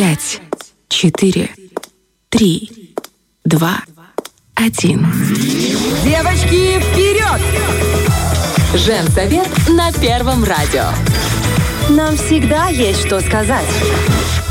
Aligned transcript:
пять, 0.00 0.40
четыре, 0.88 1.50
три, 2.30 2.94
два, 3.44 3.82
один. 4.54 5.06
Девочки, 6.02 6.80
вперед! 6.80 7.42
Женсовет 8.72 9.50
на 9.68 9.92
Первом 9.92 10.42
радио. 10.42 10.86
Нам 11.90 12.16
всегда 12.16 12.68
есть 12.68 13.04
что 13.04 13.20
сказать. 13.20 13.68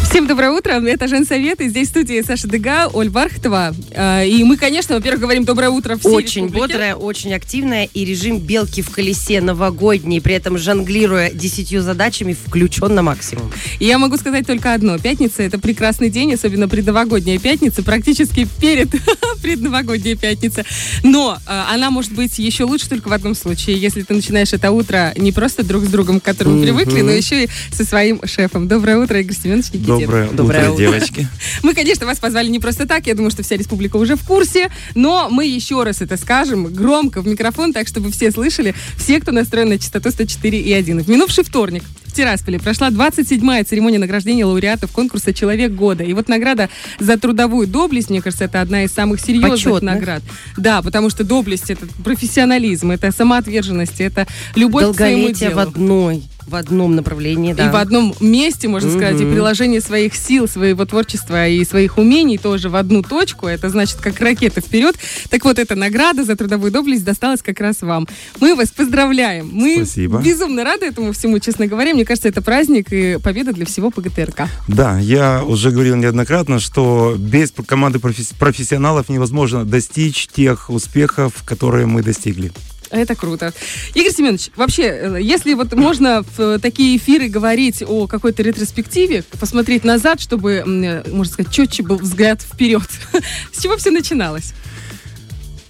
Всем 0.09 0.25
доброе 0.25 0.49
утро, 0.49 0.71
это 0.71 1.07
Женсовет, 1.07 1.61
и 1.61 1.69
здесь 1.69 1.89
в 1.89 1.91
студии 1.91 2.23
Саша 2.23 2.47
Дега, 2.47 2.87
Оль 2.91 3.09
Бархтова. 3.09 3.75
А, 3.95 4.23
И 4.23 4.43
мы, 4.43 4.57
конечно, 4.57 4.95
во-первых, 4.95 5.21
говорим 5.21 5.45
доброе 5.45 5.69
утро 5.69 5.97
всей 5.97 6.09
Очень 6.09 6.45
республике. 6.45 6.67
бодрая, 6.73 6.95
очень 6.95 7.31
активная 7.31 7.87
и 7.93 8.05
режим 8.05 8.39
белки 8.39 8.81
в 8.81 8.89
колесе 8.89 9.39
новогодний, 9.39 10.19
при 10.19 10.33
этом 10.33 10.57
жонглируя 10.57 11.29
десятью 11.31 11.83
задачами, 11.83 12.33
включен 12.33 12.95
на 12.95 13.03
максимум. 13.03 13.51
И 13.77 13.85
я 13.85 13.99
могу 13.99 14.17
сказать 14.17 14.47
только 14.47 14.73
одно. 14.73 14.97
Пятница– 14.97 15.43
это 15.43 15.59
прекрасный 15.59 16.09
день, 16.09 16.33
особенно 16.33 16.67
предновогодняя 16.67 17.37
пятница, 17.37 17.83
практически 17.83 18.47
перед 18.59 18.89
предновогодняя 19.43 20.15
пятница. 20.15 20.65
Но 21.03 21.37
а, 21.45 21.71
она 21.71 21.91
может 21.91 22.13
быть 22.13 22.39
еще 22.39 22.63
лучше 22.63 22.89
только 22.89 23.09
в 23.09 23.13
одном 23.13 23.35
случае, 23.35 23.77
если 23.77 24.01
ты 24.01 24.15
начинаешь 24.15 24.53
это 24.53 24.71
утро 24.71 25.13
не 25.17 25.31
просто 25.31 25.63
друг 25.63 25.85
с 25.85 25.87
другом, 25.87 26.19
к 26.19 26.23
которому 26.23 26.63
привыкли, 26.63 27.01
но 27.01 27.11
еще 27.11 27.43
и 27.43 27.49
со 27.71 27.85
своим 27.85 28.19
шефом. 28.25 28.67
Доброе 28.67 28.97
утро, 28.97 29.19
Игорь 29.19 29.37
Семенович 29.37 29.71
Никитин. 29.73 29.98
Доброе, 30.01 30.27
Доброе 30.29 30.69
утро, 30.69 30.73
утро. 30.73 30.77
девочки. 30.83 31.27
Мы, 31.63 31.73
конечно, 31.73 32.05
вас 32.05 32.19
позвали 32.19 32.49
не 32.49 32.59
просто 32.59 32.85
так, 32.87 33.07
я 33.07 33.15
думаю, 33.15 33.31
что 33.31 33.43
вся 33.43 33.57
республика 33.57 33.97
уже 33.97 34.15
в 34.15 34.23
курсе, 34.23 34.69
но 34.95 35.29
мы 35.29 35.45
еще 35.45 35.83
раз 35.83 36.01
это 36.01 36.17
скажем 36.17 36.65
громко 36.73 37.21
в 37.21 37.27
микрофон, 37.27 37.73
так 37.73 37.87
чтобы 37.87 38.11
все 38.11 38.31
слышали, 38.31 38.73
все, 38.97 39.19
кто 39.19 39.31
настроен 39.31 39.69
на 39.69 39.77
частоту 39.77 40.09
104,1. 40.09 41.03
В 41.03 41.07
минувший 41.09 41.43
вторник 41.43 41.83
в 42.05 42.13
Тирасполе 42.13 42.59
прошла 42.59 42.89
27-я 42.89 43.63
церемония 43.63 43.99
награждения 43.99 44.43
лауреатов 44.45 44.91
конкурса 44.91 45.31
«Человек 45.31 45.71
года». 45.73 46.03
И 46.03 46.13
вот 46.13 46.27
награда 46.27 46.69
за 46.99 47.17
трудовую 47.19 47.67
доблесть, 47.67 48.09
мне 48.09 48.21
кажется, 48.21 48.45
это 48.45 48.61
одна 48.61 48.83
из 48.83 48.91
самых 48.91 49.21
серьезных 49.21 49.51
Почетных. 49.51 49.81
наград. 49.83 50.23
Да, 50.57 50.81
потому 50.81 51.09
что 51.11 51.23
доблесть— 51.23 51.65
это 51.69 51.85
профессионализм, 52.03 52.91
это 52.91 53.11
самоотверженность, 53.11 54.01
это 54.01 54.27
любовь 54.55 54.91
к 54.91 54.95
своему 54.95 55.29
делу. 55.29 55.55
в 55.55 55.59
одной, 55.59 56.23
в 56.49 56.55
одном 56.55 56.95
направлении, 56.95 57.53
да. 57.53 57.67
И 57.67 57.71
в 57.71 57.75
одном 57.75 58.13
месте, 58.19 58.67
можно 58.67 58.89
сказать, 58.91 59.21
и 59.21 59.25
приложение 59.25 59.81
своих 59.81 60.15
сил, 60.15 60.47
своего 60.47 60.85
творчества 60.85 61.47
и 61.47 61.63
своих 61.63 61.97
умений 61.97 62.37
тоже 62.37 62.69
в 62.69 62.75
одну 62.75 63.03
точку. 63.03 63.47
Это 63.47 63.69
значит, 63.69 63.97
как 63.97 64.19
ракета 64.19 64.61
вперед. 64.61 64.95
Так 65.29 65.45
вот, 65.45 65.59
эта 65.59 65.75
награда 65.75 66.23
за 66.23 66.35
трудовую 66.35 66.71
доблесть 66.71 67.03
досталась 67.03 67.41
как 67.41 67.59
раз 67.59 67.81
вам. 67.81 68.07
Мы 68.39 68.55
вас 68.55 68.69
поздравляем. 68.69 69.49
Мы 69.51 69.77
Спасибо. 69.77 70.21
безумно 70.21 70.63
рады 70.63 70.87
этому 70.87 71.13
всему, 71.13 71.39
честно 71.39 71.67
говоря. 71.67 71.93
Мне 71.93 72.05
кажется, 72.05 72.27
это 72.27 72.41
праздник 72.41 72.91
и 72.91 73.19
победа 73.21 73.53
для 73.53 73.65
всего 73.65 73.91
ПГТРК. 73.91 74.43
Да, 74.67 74.99
я 74.99 75.43
уже 75.43 75.71
говорил 75.71 75.95
неоднократно, 75.95 76.59
что 76.59 77.15
без 77.17 77.51
команды 77.65 77.99
професс- 77.99 78.33
профессионалов 78.37 79.09
невозможно 79.09 79.65
достичь 79.65 80.27
тех 80.27 80.69
успехов, 80.69 81.43
которые 81.45 81.85
мы 81.85 82.01
достигли. 82.01 82.51
Это 82.89 83.15
круто. 83.15 83.53
Игорь 83.93 84.11
Семенович, 84.11 84.49
вообще, 84.55 84.83
э, 84.83 85.17
если 85.21 85.53
вот 85.53 85.73
можно 85.73 86.23
в 86.23 86.39
э, 86.39 86.59
такие 86.59 86.97
эфиры 86.97 87.29
говорить 87.29 87.83
о 87.85 88.07
какой-то 88.07 88.41
ретроспективе, 88.41 89.23
посмотреть 89.39 89.83
назад, 89.83 90.19
чтобы, 90.19 90.63
э, 90.65 91.09
можно 91.09 91.33
сказать, 91.33 91.53
четче 91.53 91.83
был 91.83 91.97
взгляд 91.97 92.41
вперед. 92.41 92.89
С 93.51 93.61
чего 93.61 93.77
все 93.77 93.91
начиналось? 93.91 94.53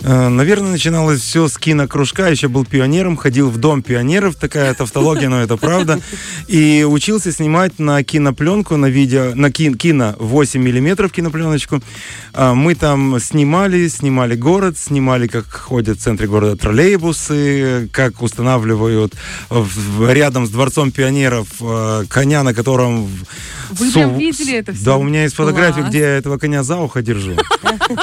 Э, 0.01 0.29
Наверное, 0.29 0.71
начиналось 0.71 1.19
все 1.21 1.47
с 1.47 1.57
кинокружка. 1.57 2.27
Еще 2.29 2.47
был 2.47 2.63
пионером, 2.65 3.17
ходил 3.17 3.49
в 3.49 3.57
дом 3.57 3.81
пионеров. 3.81 4.35
Такая 4.35 4.73
тавтология, 4.73 5.27
но 5.29 5.41
это 5.41 5.57
правда. 5.57 5.99
И 6.47 6.85
учился 6.87 7.31
снимать 7.31 7.79
на 7.79 8.01
кинопленку, 8.03 8.77
на 8.77 8.85
видео, 8.87 9.33
на 9.35 9.51
кин- 9.51 9.75
кино 9.75 10.15
8 10.19 10.61
миллиметров 10.61 11.11
кинопленочку. 11.11 11.81
А, 12.33 12.53
Мы 12.53 12.75
там 12.75 13.19
снимали, 13.19 13.87
снимали 13.89 14.35
город, 14.35 14.77
снимали, 14.77 15.27
как 15.27 15.45
ходят 15.51 15.97
в 15.97 16.01
центре 16.01 16.27
города 16.27 16.55
троллейбусы, 16.55 17.89
как 17.91 18.21
устанавливают 18.21 19.15
рядом 20.07 20.45
с 20.47 20.49
дворцом 20.49 20.91
пионеров 20.91 21.47
э, 21.61 22.03
коня, 22.07 22.43
на 22.43 22.53
котором... 22.53 23.09
Вы 23.71 23.87
су- 23.87 23.93
прям 23.93 24.17
видели 24.17 24.53
это 24.57 24.73
всё? 24.73 24.85
Да, 24.85 24.97
у 24.97 25.03
меня 25.03 25.23
есть 25.23 25.35
фотография, 25.35 25.81
Класс. 25.81 25.89
где 25.89 25.99
я 25.99 26.17
этого 26.17 26.37
коня 26.37 26.63
за 26.63 26.77
ухо 26.77 27.01
держу. 27.01 27.33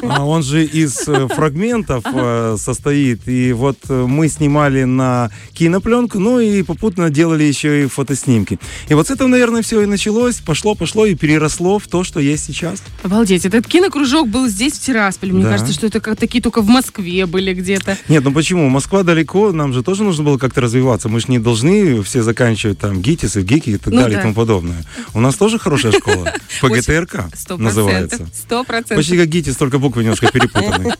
А 0.03 0.25
Он 0.25 0.43
же 0.43 0.65
из 0.65 1.07
э, 1.09 1.29
фрагментов 1.29 2.05
э, 2.13 2.57
состоит. 2.59 3.27
И 3.29 3.53
вот 3.53 3.79
э, 3.89 4.07
мы 4.07 4.29
снимали 4.29 4.85
на 4.85 5.31
кинопленку, 5.53 6.19
ну 6.19 6.41
и 6.41 6.63
попутно 6.63 7.11
делали 7.11 7.45
еще 7.45 7.85
и 7.85 7.87
фотоснимки. 7.87 8.59
И 8.89 8.95
вот 8.95 9.09
с 9.09 9.11
этого, 9.11 9.29
наверное, 9.29 9.63
все 9.63 9.81
и 9.83 9.87
началось. 9.87 10.37
Пошло, 10.37 10.75
пошло 10.75 11.07
и 11.07 11.15
переросло 11.15 11.79
в 11.79 11.89
то, 11.89 12.05
что 12.05 12.21
есть 12.21 12.45
сейчас. 12.45 12.83
Обалдеть, 13.03 13.45
этот 13.45 13.67
кинокружок 13.67 14.29
был 14.29 14.49
здесь, 14.49 14.75
в 14.75 14.81
Тирасполе. 14.81 15.33
Мне 15.33 15.45
Да. 15.45 15.53
кажется, 15.53 15.73
что 15.73 15.87
это 15.87 16.01
как 16.01 16.19
такие 16.19 16.43
только 16.43 16.61
в 16.63 16.69
Москве 16.69 17.27
были 17.27 17.55
где-то. 17.55 17.97
Нет, 18.09 18.25
ну 18.25 18.33
почему? 18.33 18.69
Москва 18.69 19.03
далеко, 19.03 19.53
нам 19.53 19.73
же 19.73 19.83
тоже 19.83 20.03
нужно 20.05 20.25
было 20.25 20.39
как-то 20.39 20.61
развиваться. 20.61 21.09
Мы 21.09 21.21
же 21.21 21.27
не 21.29 21.39
должны 21.39 22.03
все 22.03 22.23
заканчивать 22.23 22.79
там 22.79 23.01
ГИТИС 23.01 23.37
и 23.37 23.43
ГИКи 23.43 23.71
и 23.71 23.77
так 23.79 23.93
Ну 23.93 24.01
далее 24.01 24.17
да. 24.17 24.21
и 24.21 24.23
тому 24.23 24.35
подобное. 24.35 24.85
У 25.15 25.21
нас 25.21 25.35
тоже 25.37 25.59
хорошая 25.59 25.93
школа. 25.93 26.33
ПГТРК 26.61 27.27
называется. 27.59 28.29
Сто 28.35 28.65
процентов. 28.65 28.97
Почти 28.99 29.17
как 29.17 29.29
ГИТИС, 29.29 29.56
только 29.57 29.79
буквы 29.79 30.03
немножко 30.03 30.31
перепутаны. 30.31 30.95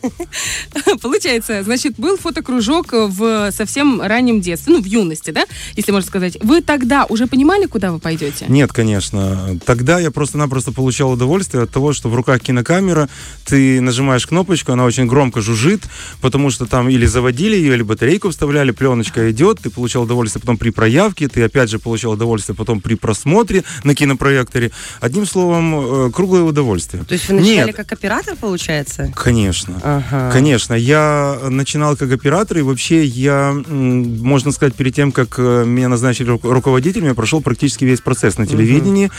Получается, 1.01 1.63
значит, 1.63 1.95
был 1.97 2.17
фотокружок 2.17 2.87
в 2.91 3.51
совсем 3.51 4.01
раннем 4.01 4.41
детстве, 4.41 4.73
ну, 4.73 4.81
в 4.81 4.85
юности, 4.85 5.31
да, 5.31 5.45
если 5.75 5.91
можно 5.91 6.07
сказать. 6.07 6.37
Вы 6.41 6.61
тогда 6.61 7.05
уже 7.05 7.27
понимали, 7.27 7.65
куда 7.65 7.91
вы 7.91 7.99
пойдете? 7.99 8.45
Нет, 8.47 8.71
конечно. 8.73 9.57
Тогда 9.65 9.99
я 9.99 10.11
просто-напросто 10.11 10.71
получал 10.71 11.11
удовольствие 11.11 11.63
от 11.63 11.71
того, 11.71 11.93
что 11.93 12.09
в 12.09 12.15
руках 12.15 12.41
кинокамера, 12.41 13.09
ты 13.45 13.81
нажимаешь 13.81 14.25
кнопочку, 14.25 14.71
она 14.71 14.85
очень 14.85 15.07
громко 15.07 15.41
жужжит, 15.41 15.81
потому 16.21 16.49
что 16.49 16.65
там 16.65 16.89
или 16.89 17.05
заводили 17.05 17.55
ее, 17.55 17.75
или 17.75 17.83
батарейку 17.83 18.29
вставляли, 18.29 18.71
пленочка 18.71 19.31
идет, 19.31 19.59
ты 19.59 19.69
получал 19.69 20.03
удовольствие 20.03 20.41
потом 20.41 20.57
при 20.57 20.69
проявке, 20.69 21.27
ты 21.27 21.43
опять 21.43 21.69
же 21.69 21.79
получал 21.79 22.13
удовольствие 22.13 22.55
потом 22.55 22.81
при 22.81 22.95
просмотре 22.95 23.63
на 23.83 23.95
кинопроекторе. 23.95 24.71
Одним 24.99 25.25
словом, 25.25 26.07
э, 26.07 26.11
круглое 26.11 26.43
удовольствие. 26.43 27.03
То 27.03 27.13
есть 27.13 27.27
вы 27.29 27.35
начинали 27.35 27.67
Нет, 27.67 27.75
как 27.75 27.91
оператор, 27.91 28.35
получается? 28.35 28.46
Конечно. 29.15 29.79
Ага. 29.83 30.31
Конечно, 30.31 30.73
я 30.73 31.37
начинал 31.49 31.95
как 31.97 32.11
оператор, 32.11 32.57
и 32.57 32.61
вообще 32.61 33.03
я, 33.03 33.53
можно 33.67 34.51
сказать, 34.51 34.75
перед 34.75 34.95
тем, 34.95 35.11
как 35.11 35.35
э, 35.37 35.65
меня 35.65 35.89
назначили 35.89 36.33
ру- 36.33 36.51
руководителем, 36.51 37.07
я 37.07 37.13
прошел 37.13 37.41
практически 37.41 37.85
весь 37.85 38.01
процесс 38.01 38.37
на 38.37 38.45
телевидении, 38.47 39.11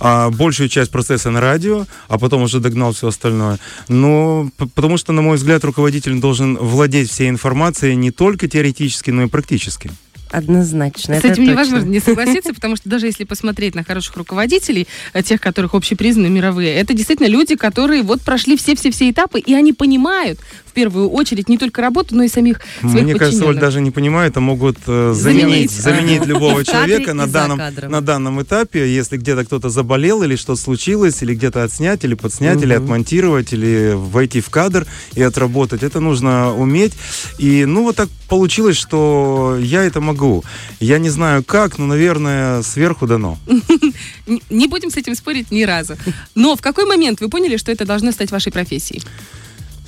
а, 0.00 0.30
большую 0.30 0.68
часть 0.68 0.90
процесса 0.90 1.30
на 1.30 1.40
радио, 1.40 1.86
а 2.08 2.18
потом 2.18 2.42
уже 2.42 2.60
догнал 2.60 2.92
все 2.92 3.08
остальное. 3.08 3.58
Но 3.88 4.50
потому 4.74 4.96
что, 4.96 5.12
на 5.12 5.22
мой 5.22 5.36
взгляд, 5.36 5.64
руководитель 5.64 6.20
должен 6.20 6.56
владеть 6.56 7.10
всей 7.10 7.28
информацией 7.28 7.96
не 7.96 8.10
только 8.10 8.48
теоретически, 8.48 9.10
но 9.10 9.24
и 9.24 9.28
практически. 9.28 9.90
Однозначно. 10.30 11.14
С 11.14 11.18
это 11.18 11.28
этим 11.28 11.36
точно. 11.36 11.50
невозможно 11.50 11.88
не 11.88 12.00
согласиться, 12.00 12.54
потому 12.54 12.76
что 12.76 12.88
даже 12.88 13.06
если 13.06 13.24
посмотреть 13.24 13.74
на 13.74 13.84
хороших 13.84 14.16
руководителей, 14.16 14.86
э, 15.12 15.22
тех, 15.22 15.40
которых 15.40 15.74
общепризнаны 15.74 16.28
мировые, 16.28 16.74
это 16.74 16.94
действительно 16.94 17.28
люди, 17.28 17.56
которые 17.56 18.02
вот 18.02 18.22
прошли 18.22 18.56
все-все-все 18.56 19.10
этапы, 19.10 19.40
и 19.40 19.54
они 19.54 19.72
понимают 19.72 20.40
первую 20.78 21.08
очередь 21.10 21.48
не 21.48 21.58
только 21.58 21.82
работу, 21.82 22.14
но 22.14 22.22
и 22.22 22.28
самих 22.28 22.60
своих 22.80 23.04
Мне 23.04 23.14
кажется, 23.16 23.44
Оль 23.46 23.58
даже 23.58 23.80
не 23.80 23.90
понимает, 23.90 24.36
а 24.36 24.40
могут 24.40 24.76
э, 24.86 25.12
Заменить. 25.14 25.70
заменить, 25.70 25.70
заменить 25.72 26.26
любого 26.26 26.64
человека 26.72 27.14
на 27.14 27.26
данном, 27.26 27.60
на 27.88 28.00
данном 28.00 28.40
этапе, 28.42 28.80
если 29.00 29.16
где-то 29.16 29.44
кто-то 29.44 29.70
заболел 29.70 30.22
или 30.22 30.36
что-то 30.36 30.60
случилось, 30.60 31.20
или 31.22 31.34
где-то 31.34 31.64
отснять, 31.64 32.04
или 32.04 32.14
подснять, 32.14 32.62
или 32.62 32.74
Мгм. 32.76 32.84
отмонтировать, 32.84 33.52
или 33.52 33.92
войти 33.96 34.40
в 34.40 34.50
кадр 34.50 34.86
и 35.16 35.22
отработать. 35.22 35.82
Это 35.82 35.98
нужно 36.00 36.54
уметь. 36.54 36.92
И 37.38 37.64
ну 37.64 37.82
вот 37.82 37.96
так 37.96 38.08
получилось, 38.28 38.76
что 38.76 39.56
я 39.60 39.82
это 39.82 40.00
могу. 40.00 40.44
Я 40.80 40.98
не 40.98 41.10
знаю 41.10 41.42
как, 41.42 41.78
но, 41.78 41.86
наверное, 41.86 42.62
сверху 42.62 43.06
дано. 43.06 43.36
Не 44.50 44.66
будем 44.68 44.90
с 44.90 44.96
этим 44.96 45.14
спорить 45.14 45.50
ни 45.50 45.64
разу. 45.64 45.96
Но 46.34 46.54
в 46.54 46.60
какой 46.60 46.84
момент 46.86 47.20
вы 47.20 47.28
поняли, 47.28 47.56
что 47.56 47.72
это 47.72 47.84
должно 47.84 48.12
стать 48.12 48.30
вашей 48.30 48.52
профессией? 48.52 49.02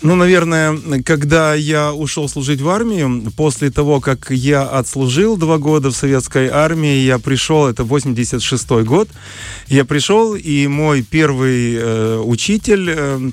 Ну, 0.03 0.15
наверное, 0.15 0.79
когда 1.05 1.55
я 1.55 1.93
ушел 1.93 2.27
служить 2.27 2.63
в 2.63 2.69
армию, 2.71 3.31
после 3.37 3.71
того, 3.71 4.01
как 4.01 4.31
я 4.31 4.63
отслужил 4.63 5.37
два 5.37 5.59
года 5.59 5.91
в 5.91 5.97
советской 5.97 6.49
армии, 6.49 7.01
я 7.01 7.19
пришел, 7.19 7.67
это 7.67 7.85
86 7.85 8.71
год, 8.85 9.11
я 9.69 9.85
пришел, 9.85 10.35
и 10.35 10.67
мой 10.69 11.03
первый 11.03 11.75
э, 11.75 12.19
учитель, 12.19 12.91
э, 12.97 13.31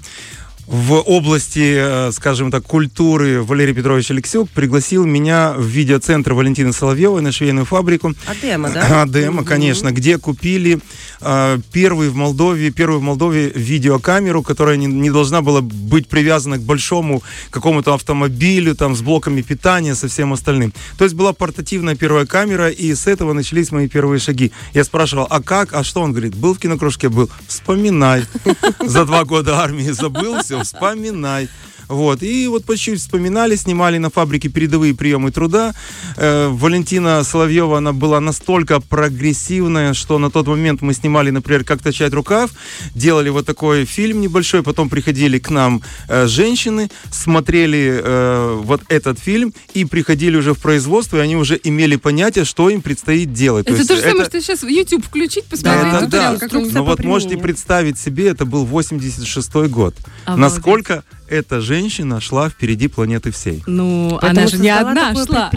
в 0.68 0.96
области, 0.96 1.76
э, 1.78 2.12
скажем 2.12 2.52
так, 2.52 2.64
культуры 2.64 3.42
Валерий 3.42 3.74
Петрович 3.74 4.12
Алексюк 4.12 4.50
пригласил 4.50 5.06
меня 5.06 5.54
в 5.54 5.64
видеоцентр 5.64 6.34
Валентины 6.34 6.74
Соловьевой 6.74 7.22
на 7.22 7.32
швейную 7.32 7.66
фабрику. 7.66 8.14
Адема, 8.26 8.70
да? 8.70 9.04
Адема, 9.04 9.46
конечно, 9.46 9.94
где 9.94 10.18
купили 10.18 10.80
э, 11.22 11.60
первый 11.72 12.10
в 12.10 12.16
Молдове, 12.16 12.72
первую 12.72 13.00
в 13.00 13.04
Молдове 13.04 13.50
видеокамеру, 13.50 14.44
которая 14.44 14.76
не, 14.76 14.88
не 14.88 15.10
должна 15.10 15.42
была 15.42 15.62
быть 15.62 16.10
привязана 16.10 16.58
к 16.58 16.62
большому 16.62 17.24
какому-то 17.50 17.94
автомобилю, 17.94 18.76
там, 18.76 18.94
с 18.94 19.02
блоками 19.02 19.42
питания, 19.42 19.96
со 19.96 20.10
всем 20.10 20.34
остальным. 20.34 20.74
То 20.98 21.06
есть 21.06 21.16
была 21.16 21.32
портативная 21.32 21.96
первая 21.96 22.26
камера, 22.26 22.70
и 22.70 22.94
с 22.94 23.08
этого 23.08 23.32
начались 23.32 23.72
мои 23.72 23.88
первые 23.88 24.20
шаги. 24.20 24.52
Я 24.74 24.84
спрашивал, 24.84 25.28
а 25.30 25.42
как, 25.42 25.74
а 25.74 25.86
что? 25.86 26.02
Он 26.02 26.12
говорит, 26.12 26.36
был 26.36 26.56
в 26.56 26.60
кинокружке, 26.60 27.08
был. 27.08 27.30
Вспоминай. 27.48 28.26
За 28.86 29.06
два 29.06 29.24
года 29.24 29.60
армии 29.60 29.92
забыл, 29.92 30.42
все, 30.42 30.57
вспоминай. 30.64 31.50
Вот. 31.88 32.24
И 32.24 32.48
вот 32.48 32.66
по 32.66 32.76
чуть-чуть 32.76 33.00
вспоминали, 33.00 33.56
снимали 33.56 33.98
на 33.98 34.10
фабрике 34.10 34.50
передовые 34.50 34.94
приемы 34.94 35.32
труда. 35.32 35.74
Э, 36.18 36.48
Валентина 36.50 37.24
Соловьева, 37.24 37.78
она 37.78 37.94
была 37.94 38.20
настолько 38.20 38.80
прогрессивная, 38.80 39.94
что 39.94 40.20
на 40.20 40.30
тот 40.30 40.48
момент 40.48 40.82
мы 40.82 40.94
снимали, 40.94 41.30
например, 41.30 41.64
«Как 41.64 41.82
точать 41.82 42.14
рукав», 42.14 42.52
делали 42.96 43.30
вот 43.30 43.46
такой 43.46 43.86
фильм 43.86 44.22
небольшой, 44.22 44.64
потом 44.64 44.90
приходили 44.90 45.40
к 45.40 45.50
нам 45.50 45.82
э, 46.10 46.28
женщины, 46.28 46.90
смотрели 47.12 48.02
э, 48.04 48.60
вот 48.64 48.82
этот 48.90 49.20
фильм 49.20 49.54
и 49.74 49.86
приходили 49.86 50.36
уже 50.38 50.54
в 50.54 50.60
производство, 50.60 51.18
и 51.18 51.20
они 51.22 51.36
уже 51.36 51.60
имели 51.64 51.96
понятие, 51.96 52.46
что 52.46 52.70
им 52.70 52.82
предстоит 52.82 53.34
делать. 53.34 53.68
Это 53.68 53.76
есть 53.78 53.88
то 53.88 53.96
же 53.96 54.02
самое, 54.02 54.22
это- 54.22 54.30
что 54.30 54.42
сейчас 54.42 54.62
в 54.64 54.68
YouTube 54.68 55.06
включить, 55.06 55.46
да, 55.46 55.50
посмотреть 55.52 55.94
это 55.94 56.06
туториал 56.06 56.38
да. 56.40 56.48
Но 56.74 56.84
по 56.84 56.92
вот 56.92 57.04
можете 57.04 57.38
представить 57.38 57.98
себе, 58.00 58.28
это 58.28 58.46
был 58.46 58.66
86 58.66 59.68
год. 59.68 59.96
Обалдеть. 60.26 60.42
Насколько 60.42 61.04
эта 61.30 61.62
женщина 61.62 62.20
шла 62.22 62.50
впереди 62.50 62.88
планеты 62.88 63.32
всей. 63.32 63.64
Ну, 63.68 64.18
Поэтому 64.22 64.42
она 64.42 64.48
же 64.48 64.58
не 64.58 64.70
одна 64.70 65.14
шла. 65.14 65.52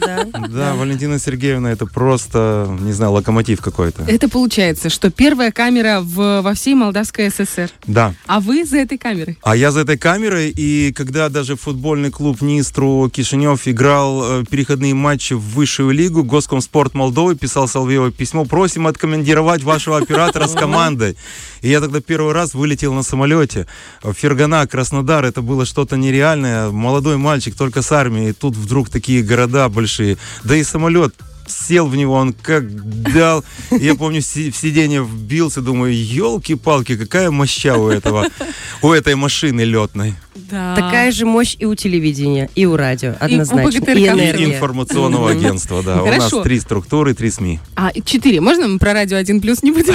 да. 0.00 0.26
Да, 0.54 0.74
Валентина 0.74 1.18
Сергеевна, 1.18 1.72
это 1.72 1.86
просто, 1.86 2.68
не 2.80 2.92
знаю, 2.92 3.12
локомотив 3.12 3.60
какой-то. 3.60 4.04
Это 4.06 4.28
получается, 4.28 4.88
что 4.88 5.10
первая 5.10 5.50
камера 5.52 6.00
в, 6.00 6.42
во 6.42 6.54
всей 6.54 6.74
Молдавской 6.74 7.30
ССР. 7.30 7.70
Да. 7.86 8.14
А 8.26 8.40
вы 8.40 8.64
за 8.64 8.78
этой 8.78 8.98
камерой. 8.98 9.38
А 9.42 9.56
я 9.56 9.70
за 9.70 9.80
этой 9.80 9.96
камерой, 9.98 10.50
и 10.50 10.92
когда 10.92 11.28
даже 11.28 11.56
футбольный 11.56 12.10
клуб 12.10 12.40
Нистру 12.40 13.10
Кишинев 13.12 13.66
играл 13.66 14.40
э, 14.42 14.44
переходные 14.48 14.94
матчи 14.94 15.32
в 15.34 15.40
высшую 15.40 15.90
лигу, 15.90 16.22
Госкомспорт 16.24 16.94
Молдовы 16.94 17.34
писал 17.36 17.68
Соловьевой 17.68 18.12
письмо, 18.12 18.44
просим 18.44 18.86
откомандировать 18.86 19.62
вашего 19.62 19.98
оператора 19.98 20.46
с 20.46 20.52
командой. 20.54 21.16
И 21.62 21.68
я 21.70 21.80
тогда 21.80 22.00
первый 22.00 22.32
раз 22.32 22.54
вылетел 22.54 22.92
на 22.92 23.02
самолете. 23.02 23.66
Фергана, 24.02 24.66
Краснодар, 24.66 25.13
это 25.22 25.42
было 25.42 25.64
что-то 25.66 25.96
нереальное. 25.96 26.70
Молодой 26.70 27.16
мальчик, 27.16 27.54
только 27.54 27.82
с 27.82 27.92
армией, 27.92 28.30
и 28.30 28.32
тут 28.32 28.56
вдруг 28.56 28.88
такие 28.88 29.22
города 29.22 29.68
большие. 29.68 30.16
Да 30.42 30.56
и 30.56 30.64
самолет 30.64 31.14
сел 31.46 31.86
в 31.86 31.96
него, 31.96 32.14
он 32.14 32.32
как 32.32 32.64
дал. 33.12 33.44
Я 33.70 33.94
помню, 33.94 34.20
в 34.20 34.24
сиденье 34.24 35.04
вбился, 35.04 35.60
думаю, 35.60 35.94
елки-палки, 35.94 36.96
какая 36.96 37.30
моща 37.30 37.76
у 37.76 37.88
этого, 37.88 38.28
у 38.82 38.92
этой 38.92 39.14
машины 39.14 39.62
летной. 39.62 40.14
Да. 40.50 40.74
Такая 40.74 41.12
же 41.12 41.26
мощь 41.26 41.56
и 41.58 41.64
у 41.64 41.74
телевидения, 41.74 42.50
и 42.54 42.66
у 42.66 42.76
радио, 42.76 43.14
однозначно. 43.20 43.78
И 43.92 44.00
И 44.00 44.08
энергия. 44.08 44.44
информационного 44.46 45.30
агентства, 45.30 45.82
да. 45.82 46.02
У 46.02 46.06
нас 46.06 46.32
три 46.42 46.58
структуры, 46.60 47.14
три 47.14 47.30
СМИ. 47.30 47.60
А, 47.76 47.90
и 47.90 48.02
четыре. 48.02 48.40
Можно 48.40 48.68
мы 48.68 48.78
про 48.78 48.92
радио 48.92 49.16
один 49.16 49.40
плюс 49.40 49.62
не 49.62 49.70
будем? 49.70 49.94